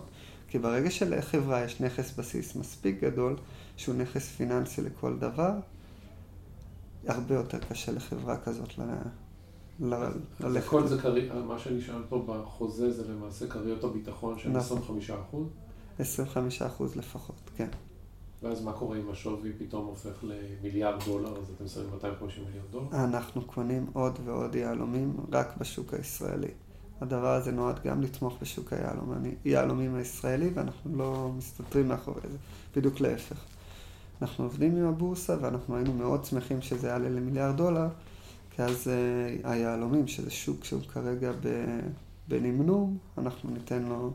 כי 0.51 0.59
ברגע 0.59 0.91
שלחברה 0.91 1.65
יש 1.65 1.81
נכס 1.81 2.17
בסיס 2.19 2.57
מספיק 2.57 3.03
גדול, 3.03 3.37
שהוא 3.77 3.95
נכס 3.95 4.29
פיננסי 4.29 4.83
לכל 4.83 5.19
דבר, 5.19 5.53
הרבה 7.07 7.35
יותר 7.35 7.59
קשה 7.59 7.93
לחברה 7.93 8.37
כזאת 8.37 8.79
ל... 8.79 9.95
אז 10.45 10.57
הכל 10.57 10.87
זה, 10.87 10.97
מה 11.47 11.59
שנשאל 11.59 12.03
פה 12.09 12.25
בחוזה 12.27 12.91
זה 12.91 13.13
למעשה 13.13 13.49
כריות 13.49 13.85
הביטחון 13.85 14.39
של 14.39 14.57
25 14.57 15.11
נכון. 15.11 15.23
אחוז? 15.23 15.47
25 15.99 16.63
אחוז 16.63 16.97
לפחות, 16.97 17.51
כן. 17.57 17.69
ואז 18.43 18.63
מה 18.63 18.73
קורה 18.73 18.99
אם 18.99 19.11
השווי 19.11 19.53
פתאום 19.59 19.87
הופך 19.87 20.25
למיליארד 20.25 21.03
דולר, 21.07 21.39
אז 21.39 21.51
אתם 21.57 21.69
שמים 21.69 21.91
250 21.95 22.45
מיליון 22.45 22.65
דולר? 22.71 23.05
אנחנו 23.05 23.43
קונים 23.45 23.87
עוד 23.93 24.19
ועוד 24.25 24.55
יהלומים 24.55 25.17
רק 25.33 25.57
בשוק 25.57 25.95
הישראלי. 25.95 26.51
הדבר 27.01 27.35
הזה 27.35 27.53
נועד 27.53 27.81
גם 27.85 28.03
לתמוך 28.03 28.39
בשוק 28.43 28.73
היהלומים 29.45 29.95
הישראלי, 29.95 30.51
ואנחנו 30.55 30.97
לא 30.97 31.33
מסתתרים 31.39 31.89
מאחורי 31.89 32.21
זה, 32.31 32.37
בדיוק 32.77 33.01
להפך. 33.01 33.37
אנחנו 34.23 34.45
עובדים 34.45 34.77
עם 34.77 34.87
הבורסה, 34.87 35.37
ואנחנו 35.41 35.77
היינו 35.77 35.93
מאוד 35.93 36.25
שמחים 36.25 36.63
שזה 36.63 36.89
יעלה 36.89 37.09
למיליארד 37.09 37.57
דולר, 37.57 37.89
כי 38.51 38.63
אז 38.63 38.87
אה, 38.87 39.49
היהלומים, 39.49 40.09
שזה 40.09 40.31
שוק 40.31 40.65
שהוא 40.65 40.83
כרגע 40.83 41.33
בנמנום, 42.29 42.99
אנחנו 43.19 43.51
ניתן 43.51 43.83
לו 43.83 44.13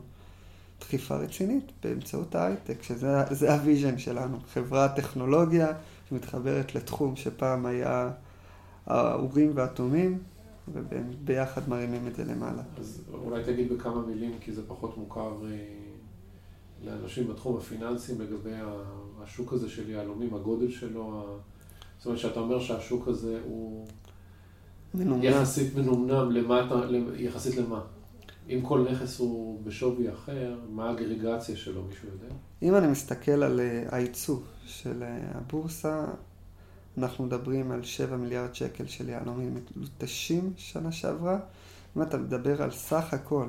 דחיפה 0.80 1.16
רצינית 1.16 1.72
באמצעות 1.82 2.34
ההייטק, 2.34 2.82
שזה 2.82 3.54
ה 3.54 3.60
vision 3.60 3.98
שלנו. 3.98 4.38
חברת 4.54 4.96
טכנולוגיה 4.96 5.68
שמתחברת 6.08 6.74
לתחום 6.74 7.16
שפעם 7.16 7.66
היה 7.66 8.10
האורים 8.86 9.52
והתומים, 9.54 10.18
וביחד 10.72 11.68
מרימים 11.68 12.06
את 12.06 12.14
זה 12.14 12.24
למעלה. 12.24 12.62
אז 12.78 13.02
אולי 13.12 13.44
תגיד 13.44 13.72
בכמה 13.72 14.06
מילים, 14.06 14.32
כי 14.40 14.52
זה 14.52 14.62
פחות 14.66 14.96
מוכר 14.96 15.32
אה, 15.44 15.56
לאנשים 16.84 17.28
בתחום 17.28 17.56
הפיננסי 17.56 18.14
לגבי 18.18 18.54
השוק 19.22 19.52
הזה 19.52 19.68
של 19.68 19.90
יהלומים, 19.90 20.34
הגודל 20.34 20.70
שלו, 20.70 21.38
זאת 21.98 22.06
אומרת 22.06 22.18
שאתה 22.18 22.40
אומר 22.40 22.60
שהשוק 22.60 23.08
הזה 23.08 23.40
הוא 23.44 23.86
מנומנם. 24.94 25.22
יחסית 25.22 25.74
מנומנם, 25.74 26.30
למה, 26.30 26.86
יחסית 27.16 27.56
למה? 27.56 27.80
אם 28.48 28.60
כל 28.62 28.86
נכס 28.90 29.18
הוא 29.18 29.60
בשווי 29.64 30.12
אחר, 30.12 30.58
מה 30.70 30.88
האגרגציה 30.88 31.56
שלו, 31.56 31.82
מישהו 31.88 32.08
יודע? 32.08 32.34
אם 32.62 32.74
אני 32.74 32.86
מסתכל 32.86 33.42
על 33.42 33.60
אה, 33.60 33.84
הייצוא 33.90 34.38
של 34.66 35.02
אה, 35.02 35.18
הבורסה, 35.34 36.04
אנחנו 36.98 37.24
מדברים 37.24 37.72
על 37.72 37.82
7 37.82 38.16
מיליארד 38.16 38.54
שקל 38.54 38.86
של 38.86 39.08
יהלומים 39.08 39.56
מלוטשים 39.76 40.52
שנה 40.56 40.92
שעברה. 40.92 41.38
אם 41.96 42.02
אתה 42.02 42.16
מדבר 42.16 42.62
על 42.62 42.70
סך 42.70 43.14
הכל, 43.14 43.46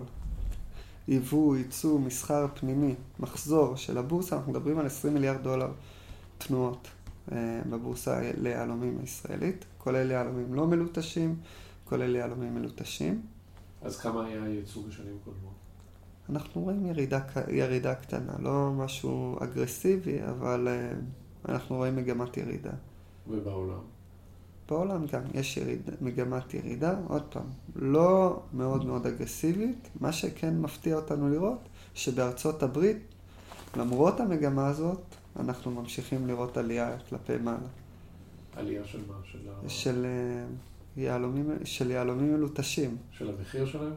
יבוא, 1.08 1.58
ייצוא, 1.58 2.00
מסחר 2.00 2.48
פנימי, 2.54 2.96
מחזור 3.20 3.76
של 3.76 3.98
הבורסה, 3.98 4.36
אנחנו 4.36 4.52
מדברים 4.52 4.80
על 4.80 4.86
20 4.86 5.14
מיליארד 5.14 5.44
דולר 5.44 5.72
תנועות 6.38 6.88
אה, 7.32 7.62
בבורסה 7.70 8.32
ליהלומים 8.38 8.98
הישראלית, 9.02 9.66
כולל 9.78 10.12
יהלומים 10.12 10.54
לא 10.54 10.68
מלוטשים, 10.68 11.36
כולל 11.86 12.16
יהלומים 12.16 12.56
מלוטשים. 12.56 13.22
אז 13.82 14.00
כמה 14.00 14.26
היה 14.26 14.44
הייצוא 14.44 14.84
בשנים 14.88 15.18
קודמות? 15.24 15.54
אנחנו 16.30 16.62
רואים 16.62 16.86
ירידה, 16.86 17.20
ירידה 17.52 17.96
קטנה, 17.96 18.34
לא 18.40 18.72
משהו 18.74 19.38
אגרסיבי, 19.44 20.18
אבל 20.24 20.68
אה, 20.68 20.92
אנחנו 21.50 21.76
רואים 21.76 21.96
מגמת 21.96 22.38
ירידה. 22.38 22.72
ובעולם? 23.30 23.80
בעולם 24.70 25.06
גם 25.12 25.22
יש 25.34 25.58
יריד, 25.58 25.90
מגמת 26.02 26.54
ירידה, 26.54 26.96
עוד 27.08 27.24
פעם, 27.30 27.46
לא 27.76 28.40
מאוד 28.54 28.86
מאוד 28.86 29.08
אגרסיבית, 29.08 29.90
מה 30.00 30.12
שכן 30.12 30.62
מפתיע 30.62 30.96
אותנו 30.96 31.30
לראות, 31.30 31.60
שבארצות 31.94 32.64
הברית, 32.64 32.98
למרות 33.78 34.20
המגמה 34.20 34.68
הזאת, 34.68 35.02
אנחנו 35.40 35.72
ממשיכים 35.72 36.28
לראות 36.28 36.58
עלייה 36.58 36.98
כלפי 37.10 37.38
מעלה. 37.38 37.58
עלייה 38.56 38.86
של 38.86 39.02
מה? 39.08 39.14
של, 39.24 39.40
של 39.68 40.06
אה, 40.06 40.46
יהלומים, 41.04 41.50
של 41.64 41.92
יהלומים 41.92 42.34
מלוטשים. 42.34 42.98
של 43.12 43.30
המחיר 43.30 43.66
שלהם? 43.66 43.94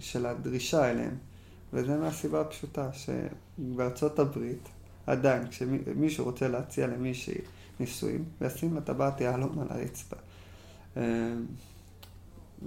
של 0.00 0.26
הדרישה 0.26 0.90
אליהם. 0.90 1.16
וזה 1.72 1.98
מהסיבה 1.98 2.40
הפשוטה, 2.40 2.90
שבארצות 2.92 4.18
הברית, 4.18 4.68
עדיין, 5.06 5.48
כשמישהו 5.48 6.24
רוצה 6.24 6.48
להציע 6.48 6.86
למישהי 6.86 7.38
ניסויים, 7.82 8.24
וישים 8.40 8.74
לה 8.74 8.80
טבעת 8.80 9.20
יהלום 9.20 9.58
על 9.58 9.66
הרצפה. 9.70 10.16
אה, 10.96 11.02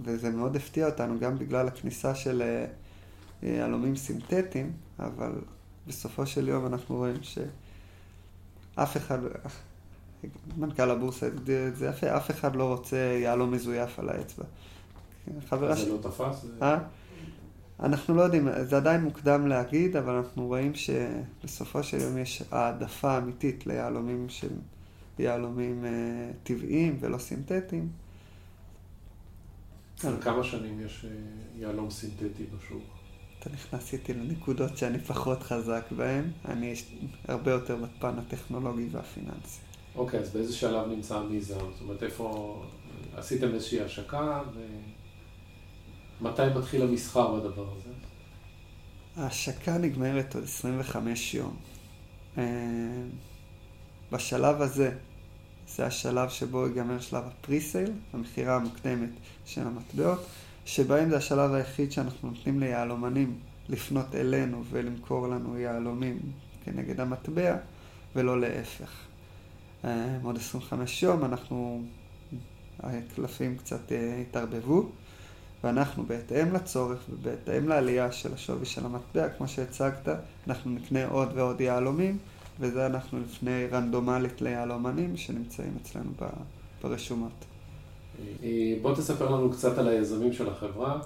וזה 0.03 0.29
מאוד 0.29 0.55
הפתיע 0.55 0.85
אותנו, 0.85 1.19
גם 1.19 1.37
בגלל 1.37 1.67
הכניסה 1.67 2.15
של 2.15 2.41
אה, 2.41 2.65
יהלומים 3.43 3.95
סינתטיים, 3.95 4.71
אבל 4.99 5.31
בסופו 5.87 6.25
של 6.25 6.47
יום 6.47 6.65
אנחנו 6.65 6.95
רואים 6.95 7.15
שאף 7.21 8.97
אחד, 8.97 9.17
מנכ"ל 10.57 10.91
הבורסה 10.91 11.25
הגדיר 11.25 11.67
את 11.67 11.75
זה 11.75 11.87
יפה, 11.87 12.17
אף 12.17 12.31
אחד 12.31 12.55
לא 12.55 12.63
רוצה 12.63 12.97
יהלום 12.97 13.51
מזויף 13.51 13.99
על 13.99 14.09
האצבע. 14.09 14.45
זה 15.85 15.93
לא 15.93 15.97
תפס? 16.01 16.45
אה? 16.61 16.77
אנחנו 17.79 18.15
לא 18.15 18.21
יודעים, 18.21 18.47
זה 18.63 18.77
עדיין 18.77 19.03
מוקדם 19.03 19.47
להגיד, 19.47 19.95
אבל 19.95 20.13
אנחנו 20.13 20.47
רואים 20.47 20.71
שבסופו 20.75 21.83
של 21.83 22.01
יום 22.01 22.17
יש 22.17 22.43
העדפה 22.51 23.17
אמיתית 23.17 23.67
ליהלומים 23.67 24.29
של 24.29 24.49
יהלומים 25.19 25.85
אה, 25.85 25.91
טבעיים 26.43 26.97
ולא 26.99 27.17
סינתטיים. 27.17 27.89
על 30.03 30.21
כמה 30.21 30.43
שנים 30.43 30.81
יש 30.85 31.05
אה, 31.05 31.11
יהלום 31.55 31.89
סינתטי 31.91 32.43
בשוק? 32.57 32.83
אתה 33.39 33.49
נכנס 33.49 33.93
איתי 33.93 34.13
לנקודות 34.13 34.77
שאני 34.77 34.99
פחות 34.99 35.43
חזק 35.43 35.85
בהן, 35.91 36.31
אני 36.45 36.73
הרבה 37.27 37.51
יותר 37.51 37.75
בפן 37.75 38.19
הטכנולוגי 38.19 38.87
והפיננסי. 38.91 39.59
אוקיי, 39.95 40.19
אז 40.19 40.29
באיזה 40.29 40.53
שלב 40.53 40.87
נמצא 40.87 41.17
המיזם? 41.17 41.59
זאת 41.59 41.81
אומרת, 41.81 42.03
איפה 42.03 42.63
עשיתם 43.15 43.53
איזושהי 43.53 43.81
השקה, 43.81 44.41
ומתי 46.21 46.41
מתחיל 46.57 46.81
המסחר 46.81 47.35
בדבר 47.35 47.67
הזה? 47.77 47.89
ההשקה 49.15 49.77
נגמרת 49.77 50.35
עוד 50.35 50.43
25 50.43 51.33
יום. 51.33 51.55
בשלב 54.11 54.61
הזה, 54.61 54.91
זה 55.67 55.85
השלב 55.85 56.29
שבו 56.29 56.67
ייגמר 56.67 56.99
שלב 56.99 57.23
הפריסייל, 57.27 57.91
המכירה 58.13 58.55
המוקדמת 58.55 59.09
של 59.45 59.67
המטבעות, 59.67 60.25
שבהם 60.65 61.09
זה 61.09 61.17
השלב 61.17 61.53
היחיד 61.53 61.91
שאנחנו 61.91 62.29
נותנים 62.29 62.59
ליהלומנים 62.59 63.39
לפנות 63.69 64.15
אלינו 64.15 64.63
ולמכור 64.69 65.27
לנו 65.27 65.57
יהלומים 65.57 66.19
כנגד 66.65 66.99
המטבע, 66.99 67.55
ולא 68.15 68.41
להפך. 68.41 68.91
אה, 69.85 70.17
עוד 70.23 70.37
25 70.37 71.03
יום 71.03 71.25
אנחנו, 71.25 71.83
הקלפים 72.79 73.57
קצת 73.57 73.91
אה, 73.91 74.21
התערבבו, 74.21 74.89
ואנחנו 75.63 76.05
בהתאם 76.05 76.53
לצורך 76.53 76.99
ובהתאם 77.09 77.67
לעלייה 77.67 78.11
של 78.11 78.33
השווי 78.33 78.65
של 78.65 78.85
המטבע, 78.85 79.29
כמו 79.29 79.47
שהצגת, 79.47 80.07
אנחנו 80.47 80.71
נקנה 80.71 81.05
עוד 81.07 81.29
ועוד 81.35 81.61
יהלומים. 81.61 82.17
וזה 82.59 82.85
אנחנו 82.85 83.19
לפני 83.19 83.65
רנדומלית 83.65 84.41
ליהלומנים 84.41 85.17
שנמצאים 85.17 85.77
אצלנו 85.81 86.11
ברשומות. 86.83 87.45
אה, 88.43 88.75
בוא 88.81 88.95
תספר 88.95 89.29
לנו 89.29 89.51
קצת 89.51 89.77
על 89.77 89.87
היזמים 89.87 90.33
של 90.33 90.49
החברה. 90.49 91.01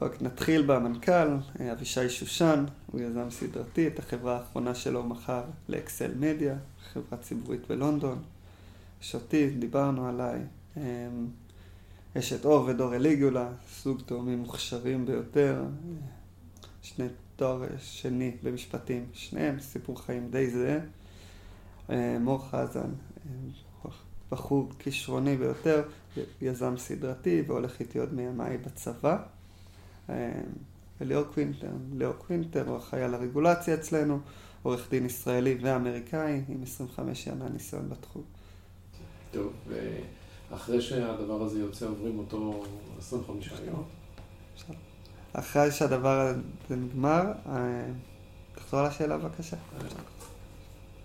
אוקיי, 0.00 0.18
נתחיל 0.20 0.62
במנכ"ל, 0.62 1.28
אה, 1.60 1.72
אבישי 1.72 2.08
שושן, 2.08 2.64
הוא 2.92 3.00
יזם 3.00 3.30
סדרתי, 3.30 3.86
את 3.86 3.98
החברה 3.98 4.36
האחרונה 4.36 4.74
שלו 4.74 5.00
הוא 5.00 5.08
מכר 5.08 5.42
לאקסל 5.68 6.10
מדיה, 6.20 6.56
חברה 6.92 7.18
ציבורית 7.18 7.60
בלונדון. 7.68 8.22
יש 9.02 9.14
אותי, 9.14 9.50
דיברנו 9.50 10.08
עליי. 10.08 10.40
אה, 10.76 10.82
יש 12.16 12.32
את 12.32 12.44
אור 12.44 12.64
ודור 12.64 12.94
אליגולה, 12.94 13.48
סוג 13.72 14.00
תאומים 14.06 14.38
מוכשרים 14.38 15.06
ביותר, 15.06 15.62
שני 16.82 17.06
תואר 17.36 17.62
שני 17.78 18.36
במשפטים, 18.42 19.06
שניהם 19.12 19.60
סיפור 19.60 20.02
חיים 20.02 20.30
די 20.30 20.50
זהה. 20.50 20.78
אה, 21.90 22.18
מור 22.20 22.48
חזן, 22.48 22.90
אה, 23.26 23.90
בחור 24.30 24.68
כישרוני 24.78 25.36
ביותר, 25.36 25.82
יזם 26.42 26.76
סדרתי 26.76 27.42
והולך 27.46 27.80
איתי 27.80 27.98
עוד 27.98 28.14
מימיי 28.14 28.58
בצבא. 28.58 29.16
אה, 30.10 30.40
וליאור 31.00 31.24
קווינטר, 31.24 31.70
ליאור 31.96 32.14
קווינטר 32.14 32.68
הוא 32.68 32.76
אחראי 32.76 33.02
על 33.02 33.14
הרגולציה 33.14 33.74
אצלנו, 33.74 34.18
עורך 34.62 34.90
דין 34.90 35.06
ישראלי 35.06 35.58
ואמריקאי 35.62 36.42
עם 36.48 36.62
25 36.62 37.24
שנה 37.24 37.48
ניסיון 37.48 37.88
בתחום. 37.88 38.22
טוב, 39.32 39.52
ואחרי 40.50 40.80
שהדבר 40.80 41.42
הזה 41.42 41.60
יוצא 41.60 41.86
עוברים 41.86 42.18
אותו 42.18 42.64
25 42.98 43.52
יום. 43.66 43.84
אחרי 45.34 45.72
שהדבר 45.72 46.20
הזה 46.20 46.76
נגמר, 46.76 47.22
אה, 47.48 47.84
תחזור 48.54 48.80
על 48.80 48.86
השאלה 48.86 49.18
בבקשה. 49.18 49.56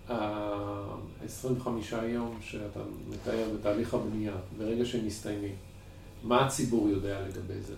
ה-25 0.08 1.68
יום 2.04 2.38
שאתה 2.40 2.80
מתאר 3.10 3.48
בתהליך 3.54 3.94
הבנייה, 3.94 4.34
ברגע 4.58 4.84
שהם 4.84 5.06
מסתיימים, 5.06 5.54
מה 6.22 6.46
הציבור 6.46 6.88
יודע 6.88 7.20
לגבי 7.20 7.60
זה? 7.60 7.74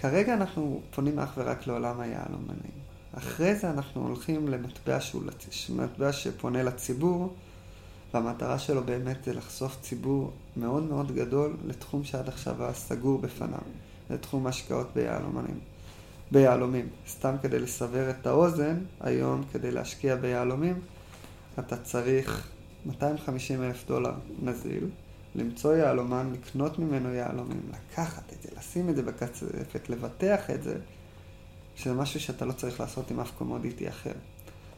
כרגע 0.00 0.34
אנחנו 0.34 0.80
פונים 0.94 1.18
אך 1.18 1.32
ורק 1.36 1.66
לעולם 1.66 2.00
היהלומנים. 2.00 2.84
אחרי 3.18 3.54
זה 3.54 3.70
אנחנו 3.70 4.06
הולכים 4.06 4.48
למטבע 4.48 5.00
שהוא, 5.00 5.22
מטבע 5.76 6.12
שפונה 6.12 6.62
לציבור, 6.62 7.34
והמטרה 8.14 8.58
שלו 8.58 8.84
באמת 8.84 9.24
זה 9.24 9.34
לחשוף 9.34 9.80
ציבור 9.82 10.32
מאוד 10.56 10.82
מאוד 10.82 11.14
גדול 11.14 11.56
לתחום 11.64 12.04
שעד 12.04 12.28
עכשיו 12.28 12.62
היה 12.62 12.72
סגור 12.72 13.18
בפניו. 13.18 13.58
לתחום 14.10 14.46
השקעות 14.46 14.90
ביהלומנים. 14.94 15.58
ביהלומים. 16.32 16.88
סתם 17.08 17.34
כדי 17.42 17.58
לסבר 17.58 18.10
את 18.10 18.26
האוזן, 18.26 18.78
היום 19.00 19.44
כדי 19.52 19.70
להשקיע 19.70 20.16
ביהלומים, 20.16 20.80
אתה 21.58 21.76
צריך 21.76 22.48
250 22.86 23.62
אלף 23.62 23.84
דולר 23.86 24.12
נזיל, 24.42 24.88
למצוא 25.34 25.74
יהלומן, 25.74 26.32
לקנות 26.32 26.78
ממנו 26.78 27.14
יהלומים, 27.14 27.60
לקחת 27.70 28.32
את 28.32 28.42
זה, 28.42 28.48
לשים 28.58 28.88
את 28.88 28.96
זה 28.96 29.02
בקצפת, 29.02 29.88
לבטח 29.88 30.50
את 30.50 30.62
זה, 30.62 30.76
שזה 31.76 31.94
משהו 31.94 32.20
שאתה 32.20 32.44
לא 32.44 32.52
צריך 32.52 32.80
לעשות 32.80 33.10
עם 33.10 33.20
אף 33.20 33.30
קומודיטי 33.38 33.88
אחר. 33.88 34.12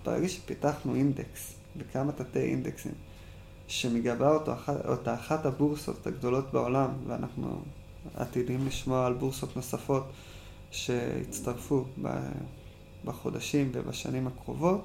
ברגע 0.04 0.28
שפיתחנו 0.28 0.94
אינדקס, 0.94 1.54
וכמה 1.76 2.12
תתי 2.12 2.40
אינדקסים, 2.40 2.92
שמגבה 3.68 4.36
אותה 4.88 5.14
אחת 5.14 5.46
הבורסות 5.46 6.06
הגדולות 6.06 6.52
בעולם, 6.52 6.90
ואנחנו 7.06 7.60
עתידים 8.14 8.66
לשמוע 8.66 9.06
על 9.06 9.12
בורסות 9.12 9.56
נוספות 9.56 10.12
שיצטרפו 10.70 11.84
בחודשים 13.04 13.70
ובשנים 13.74 14.26
הקרובות, 14.26 14.84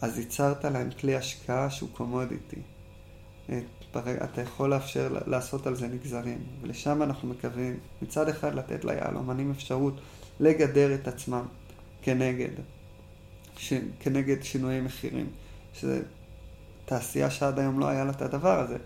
אז 0.00 0.18
ייצרת 0.18 0.64
להם 0.64 0.90
כלי 1.00 1.16
השקעה 1.16 1.70
שהוא 1.70 1.88
קומודיטי. 1.92 2.60
אתה 3.96 4.42
יכול 4.42 4.70
לאפשר 4.70 5.18
לעשות 5.26 5.66
על 5.66 5.74
זה 5.74 5.88
נגזרים, 5.88 6.38
ולשם 6.60 7.02
אנחנו 7.02 7.28
מקווים 7.28 7.78
מצד 8.02 8.28
אחד 8.28 8.54
לתת 8.54 8.84
ליהלומנים 8.84 9.50
אפשרות 9.50 9.94
לגדר 10.40 10.94
את 10.94 11.08
עצמם 11.08 11.42
כנגד, 12.02 12.50
ש, 13.56 13.72
כנגד 14.00 14.42
שינויי 14.42 14.80
מחירים, 14.80 15.26
שזה 15.74 16.02
תעשייה 16.84 17.30
שעד 17.30 17.58
היום 17.58 17.80
לא 17.80 17.88
היה 17.88 18.04
לה 18.04 18.10
את 18.10 18.22
הדבר 18.22 18.58
הזה. 18.60 18.76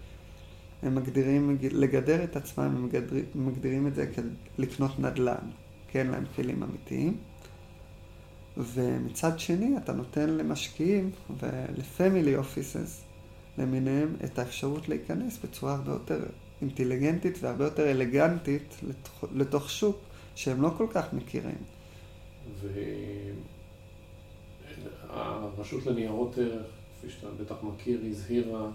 הם 0.84 0.94
מגדירים 0.94 1.58
לגדר 1.72 2.24
את 2.24 2.36
עצמם, 2.36 2.64
הם 2.64 2.84
מגדירים, 2.84 3.24
מגדירים 3.34 3.86
את 3.86 3.94
זה 3.94 4.12
כלקנות 4.56 4.98
נדל"ן, 4.98 5.50
אין 5.94 6.10
להם 6.10 6.24
כלים 6.36 6.62
אמיתיים. 6.62 7.16
ומצד 8.56 9.38
שני, 9.38 9.76
אתה 9.76 9.92
נותן 9.92 10.30
למשקיעים 10.30 11.10
ולפמילי 11.40 12.36
אופיסס 12.36 13.04
למיניהם 13.58 14.16
את 14.24 14.38
האפשרות 14.38 14.88
להיכנס 14.88 15.38
בצורה 15.44 15.74
הרבה 15.74 15.92
יותר 15.92 16.26
אינטליגנטית 16.60 17.38
והרבה 17.40 17.64
יותר 17.64 17.90
אלגנטית 17.90 18.76
לתוך, 18.82 19.24
לתוך 19.32 19.70
שוק 19.70 19.96
שהם 20.34 20.62
לא 20.62 20.70
כל 20.76 20.86
כך 20.90 21.12
מכירים. 21.12 21.58
והרשות 25.08 25.86
לניירות 25.86 26.38
ערך, 26.38 26.66
כפי 26.98 27.10
שאתה 27.10 27.26
בטח 27.40 27.56
מכיר, 27.62 28.00
הזהירה 28.10 28.70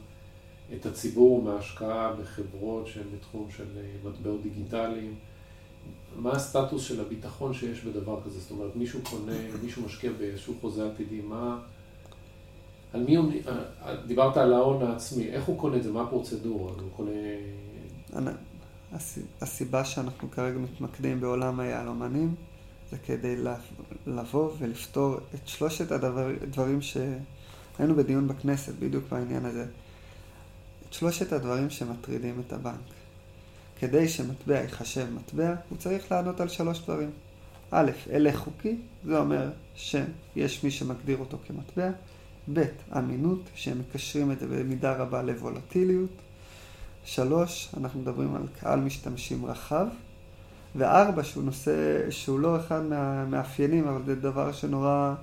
את 0.76 0.86
הציבור 0.86 1.42
מהשקעה 1.42 2.14
בחברות 2.14 2.88
שהן 2.88 3.04
בתחום 3.16 3.48
של 3.58 3.78
אה, 3.78 4.10
מטבעות 4.10 4.42
דיגיטליים. 4.44 5.16
מה 6.16 6.32
הסטטוס 6.32 6.84
של 6.84 7.02
הביטחון 7.02 7.54
שיש 7.54 7.84
בדבר 7.84 8.20
כזה? 8.26 8.40
זאת 8.40 8.52
אומרת, 8.52 8.76
מישהו 8.76 9.00
קונה, 9.04 9.38
מישהו 9.64 9.86
משקיע 9.86 10.12
באיזשהו 10.12 10.54
חוזה 10.62 10.92
עתידי, 10.92 11.22
מה... 11.22 11.60
על 12.94 13.04
מי 13.04 13.16
הוא... 13.16 13.32
אה, 13.48 13.96
דיברת 14.08 14.38
על 14.38 14.54
ההון 14.54 14.84
העצמי, 14.84 15.28
איך 15.28 15.46
הוא 15.46 15.60
קונה 15.60 15.78
את 15.78 15.84
זה? 15.84 15.92
מה 15.92 16.02
הפרוצדורה? 16.02 16.72
הוא 16.72 16.90
קונה... 16.96 17.12
הסיבה 19.42 19.86
שאנחנו 19.86 20.32
כרגע 20.32 20.58
מתמקדים 20.58 21.22
בעולם 21.22 21.60
היהלומנים 21.60 22.36
זה 22.92 22.98
כדי 22.98 23.36
לבוא 24.08 24.52
ולפתור 24.60 25.18
את 25.34 25.48
שלושת 25.48 25.92
הדברים 25.92 26.82
שהיינו 26.82 27.96
בדיון 27.96 28.28
בכנסת 28.28 28.74
בדיוק 28.80 29.04
בעניין 29.12 29.46
הזה. 29.46 29.66
את 30.90 30.94
שלושת 30.94 31.34
הדברים 31.34 31.70
שמטרידים 31.70 32.42
את 32.48 32.54
הבנק. 32.54 32.76
כדי 33.80 34.08
שמטבע 34.08 34.60
ייחשב 34.60 35.08
מטבע, 35.14 35.56
הוא 35.70 35.78
צריך 35.78 36.12
לענות 36.12 36.42
על 36.42 36.48
שלוש 36.48 36.80
דברים. 36.80 37.10
א', 37.72 37.92
הלך 38.12 38.38
חוקי, 38.38 38.78
זה 39.06 39.20
אומר 39.20 39.50
שיש 39.76 40.64
מי 40.64 40.72
שמגדיר 40.72 41.18
אותו 41.18 41.38
כמטבע. 41.48 41.92
ב', 42.54 42.64
אמינות, 42.98 43.42
שהם 43.56 43.80
מקשרים 43.80 44.32
את 44.32 44.40
זה 44.40 44.48
במידה 44.48 44.96
רבה 44.96 45.22
לוולטיליות. 45.22 46.10
שלוש, 47.04 47.70
אנחנו 47.78 48.00
מדברים 48.00 48.36
על 48.36 48.42
קהל 48.60 48.80
משתמשים 48.80 49.46
רחב. 49.46 49.88
וארבע, 50.76 51.24
שהוא 51.24 51.44
נושא, 51.44 51.72
שהוא 52.12 52.40
לא 52.40 52.58
אחד 52.58 52.84
מהמאפיינים, 52.84 53.88
אבל 53.88 54.02
זה 54.06 54.16
דבר 54.16 54.52
שנורא 54.52 55.14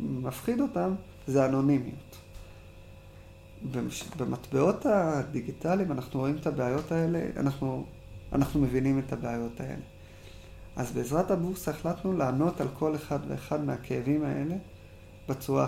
מפחיד 0.00 0.60
אותם 0.60 0.94
זה 1.26 1.46
אנונימיות. 1.46 2.16
במטבעות 4.16 4.86
הדיגיטליים 4.86 5.92
אנחנו 5.92 6.20
רואים 6.20 6.36
את 6.36 6.46
הבעיות 6.46 6.92
האלה, 6.92 7.20
אנחנו, 7.36 7.84
אנחנו 8.32 8.60
מבינים 8.60 8.98
את 8.98 9.12
הבעיות 9.12 9.60
האלה. 9.60 9.82
אז 10.76 10.92
בעזרת 10.92 11.30
הבורסה 11.30 11.70
החלטנו 11.70 12.12
לענות 12.12 12.60
על 12.60 12.68
כל 12.78 12.94
אחד 12.94 13.18
ואחד 13.28 13.64
מהכאבים 13.64 14.24
האלה 14.24 14.54
בצורה, 15.28 15.66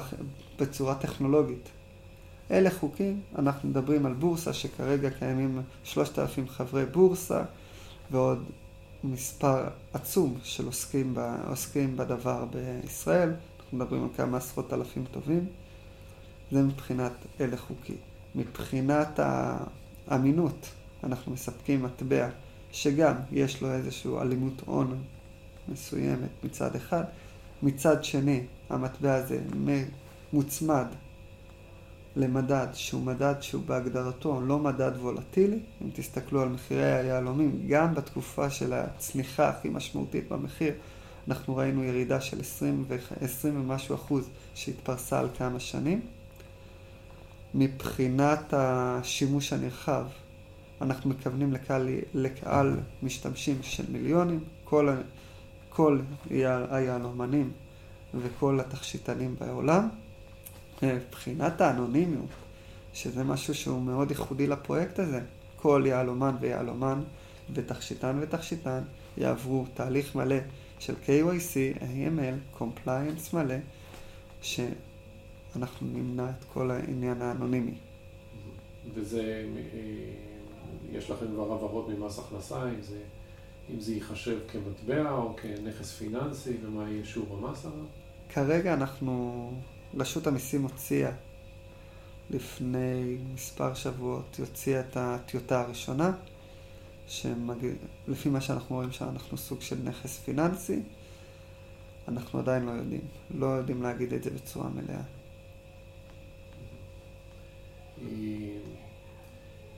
בצורה 0.59 0.95
טכנולוגית. 0.95 1.69
אלה 2.51 2.71
חוקים, 2.71 3.21
אנחנו 3.39 3.69
מדברים 3.69 4.07
על 4.07 4.13
בורסה 4.13 4.53
שכרגע 4.53 5.11
קיימים 5.11 5.63
3,000 5.85 6.49
חברי 6.49 6.87
בורסה 6.87 7.43
ועוד 8.11 8.45
מספר 9.05 9.69
עצום 9.93 10.39
של 10.43 10.67
עוסקים, 10.67 11.15
ב, 11.15 11.37
עוסקים 11.49 11.97
בדבר 11.97 12.45
בישראל, 12.45 13.33
אנחנו 13.61 13.79
מדברים 13.79 14.03
על 14.03 14.09
כמה 14.17 14.37
עשרות 14.37 14.73
אלפים 14.73 15.05
טובים. 15.11 15.47
זה 16.53 16.63
מבחינת 16.63 17.13
אלה 17.41 17.57
חוקי. 17.57 17.97
מבחינת 18.35 19.21
האמינות, 20.09 20.69
אנחנו 21.05 21.33
מספקים 21.33 21.83
מטבע 21.83 22.29
שגם 22.73 23.15
יש 23.33 23.63
לו 23.63 23.73
איזושהי 23.73 24.11
אלימות 24.21 24.63
הון 24.67 25.03
מסוימת 25.69 26.29
מצד 26.45 26.77
אחד, 26.77 27.05
מצד 27.63 28.05
שני 28.05 28.41
המטבע 28.71 29.15
הזה 29.15 29.41
מוצמד 30.33 30.87
למדד 32.17 32.67
שהוא 32.73 33.03
מדד 33.03 33.35
שהוא 33.41 33.63
בהגדרתו 33.67 34.41
לא 34.41 34.59
מדד 34.59 34.93
וולטילי, 34.97 35.59
אם 35.83 35.91
תסתכלו 35.95 36.43
על 36.43 36.49
מחירי 36.49 36.93
היהלומים, 36.93 37.63
גם 37.69 37.95
בתקופה 37.95 38.51
של 38.51 38.73
הצניחה 38.73 39.49
הכי 39.49 39.69
משמעותית 39.69 40.29
במחיר, 40.29 40.75
אנחנו 41.29 41.57
ראינו 41.57 41.85
ירידה 41.85 42.21
של 42.21 42.41
20, 42.41 42.85
20 43.21 43.61
ומשהו 43.61 43.95
אחוז 43.95 44.29
שהתפרסה 44.55 45.21
על 45.21 45.29
כמה 45.39 45.61
שנים. 45.61 46.01
מבחינת 47.55 48.55
השימוש 48.57 49.53
הנרחב, 49.53 50.05
אנחנו 50.81 51.11
מכוונים 51.11 51.53
לקהל, 51.53 51.89
לקהל 52.15 52.77
משתמשים 53.03 53.59
של 53.63 53.85
מיליונים, 53.93 54.41
כל, 54.65 54.89
כל 55.69 55.99
היהלומנים 56.71 57.53
וכל 58.15 58.61
התכשיטנים 58.61 59.37
בעולם. 59.41 59.89
מבחינת 60.83 61.61
האנונימיות, 61.61 62.31
שזה 62.95 63.25
משהו 63.25 63.55
שהוא 63.55 63.83
מאוד 63.83 64.11
ייחודי 64.11 64.47
לפרויקט 64.47 64.99
הזה, 64.99 65.21
כל 65.57 65.85
יהלומן 65.87 66.35
ויהלומן 66.41 67.03
ותכשיטן 67.55 68.19
ותכשיטן 68.21 68.81
יעברו 69.17 69.67
תהליך 69.75 70.15
מלא 70.15 70.37
של 70.79 70.95
KYC, 71.07 71.79
AML, 71.81 72.61
Compliance 72.61 73.35
מלא, 73.37 73.55
שאנחנו 75.55 75.87
נמנע 75.87 76.31
את 76.31 76.45
כל 76.53 76.71
העניין 76.71 77.23
האנונימי. 77.23 77.75
וזה, 78.95 79.47
אה, 79.57 79.79
יש 80.93 81.11
לכם 81.11 81.27
כבר 81.27 81.53
הבהרות 81.53 81.89
ממס 81.89 82.19
הכנסה, 82.19 82.69
אם 82.69 82.83
זה, 82.83 82.99
אם 83.71 83.81
זה 83.81 83.95
ייחשב 83.95 84.39
כמטבע 84.49 85.11
או 85.11 85.37
כנכס 85.37 85.93
פיננסי, 85.93 86.57
ומה 86.63 86.91
יהיה 86.91 87.05
שיעור 87.05 87.39
המס 87.39 87.67
עליו? 87.67 87.85
כרגע 88.29 88.75
אנחנו 88.75 89.51
רשות 89.95 90.27
המיסים 90.27 90.63
הוציאה 90.63 91.11
לפני 92.31 93.19
מספר 93.35 93.75
שבועות, 93.75 94.37
הוציאה 94.39 94.81
את 94.81 94.97
הטיוטה 94.97 95.61
הראשונה, 95.61 96.13
שלפי 97.07 98.29
מה 98.31 98.41
שאנחנו 98.41 98.77
רואים 98.77 98.93
שאנחנו 98.93 99.39
סוג 99.39 99.61
של 99.61 99.77
נכס 99.85 100.19
פיננסי, 100.19 100.83
אנחנו 102.09 102.39
עדיין 102.39 102.67
לא 102.67 102.71
יודעים. 102.71 103.01
לא 103.35 103.47
יודעים 103.47 103.83
להגיד 103.83 104.13
את 104.13 104.23
זה 104.23 104.31
בצורה 104.31 104.69
מלאה. 104.69 105.03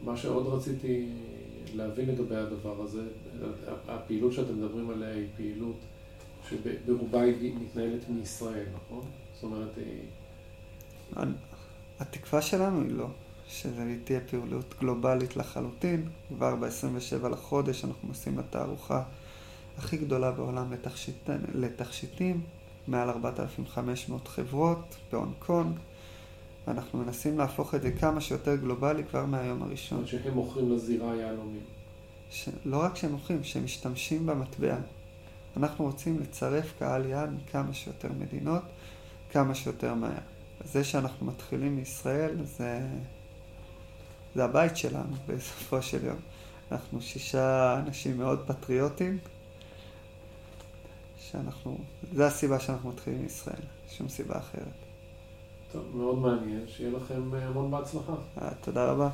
מה 0.04 0.16
שעוד 0.16 0.46
רציתי 0.46 1.08
להבין 1.74 2.08
לגבי 2.08 2.36
הדבר 2.36 2.82
הזה, 2.82 3.02
הפעילות 3.88 4.32
שאתם 4.32 4.58
מדברים 4.58 4.90
עליה 4.90 5.14
היא 5.14 5.26
פעילות 5.36 5.76
שברובה 6.50 7.20
היא 7.22 7.54
מתנהלת 7.60 8.08
מישראל, 8.08 8.66
נכון? 8.74 9.04
זאת 9.34 9.42
אומרת... 9.42 9.78
אה, 11.16 11.24
התקווה 12.00 12.42
שלנו 12.42 12.82
היא 12.82 12.90
לא, 12.90 13.06
שזו 13.48 13.82
תהיה 14.04 14.20
פעילות 14.20 14.74
גלובלית 14.80 15.36
לחלוטין. 15.36 16.08
כבר 16.28 16.56
ב-27 16.56 17.28
לחודש 17.28 17.84
אנחנו 17.84 18.08
עושים 18.08 18.38
את 18.38 18.44
התערוכה 18.44 19.02
הכי 19.78 19.96
גדולה 19.96 20.30
בעולם 20.30 20.72
לתכשיט, 20.72 21.30
לתכשיטים, 21.54 22.40
מעל 22.86 23.10
4,500 23.10 24.28
חברות 24.28 24.96
בהונג 25.12 25.32
קונג, 25.38 25.76
ואנחנו 26.66 26.98
מנסים 26.98 27.38
להפוך 27.38 27.74
את 27.74 27.82
זה 27.82 27.92
כמה 27.92 28.20
שיותר 28.20 28.56
גלובלי 28.56 29.04
כבר 29.04 29.26
מהיום 29.26 29.62
הראשון. 29.62 30.06
שהם 30.06 30.34
מוכרים 30.34 30.72
לזירה 30.72 31.16
יהלומים. 31.16 31.62
ש... 32.30 32.48
לא 32.64 32.82
רק 32.82 32.96
שהם 32.96 33.12
מוכרים, 33.12 33.44
שהם 33.44 33.64
משתמשים 33.64 34.26
במטבע. 34.26 34.76
אנחנו 35.56 35.84
רוצים 35.84 36.20
לצרף 36.20 36.74
קהל 36.78 37.06
יעד 37.06 37.30
מכמה 37.32 37.74
שיותר 37.74 38.08
מדינות, 38.18 38.62
כמה 39.30 39.54
שיותר 39.54 39.94
מהר. 39.94 40.18
זה 40.64 40.84
שאנחנו 40.84 41.26
מתחילים 41.26 41.76
מישראל 41.76 42.44
זה, 42.44 42.80
זה 44.34 44.44
הבית 44.44 44.76
שלנו 44.76 45.16
בסופו 45.26 45.82
של 45.82 46.04
יום. 46.04 46.18
אנחנו 46.72 47.02
שישה 47.02 47.78
אנשים 47.86 48.18
מאוד 48.18 48.44
פטריוטים, 48.46 49.18
שאנחנו, 51.18 51.78
זה 52.12 52.26
הסיבה 52.26 52.60
שאנחנו 52.60 52.88
מתחילים 52.90 53.22
מישראל, 53.22 53.62
שום 53.90 54.08
סיבה 54.08 54.38
אחרת. 54.38 54.83
טוב, 55.74 55.82
מאוד 55.94 56.18
מעניין, 56.18 56.64
שיהיה 56.66 56.90
לכם 56.90 57.22
המון 57.42 57.70
בהצלחה. 57.70 58.12
תודה 58.60 58.92
רבה. 58.92 59.08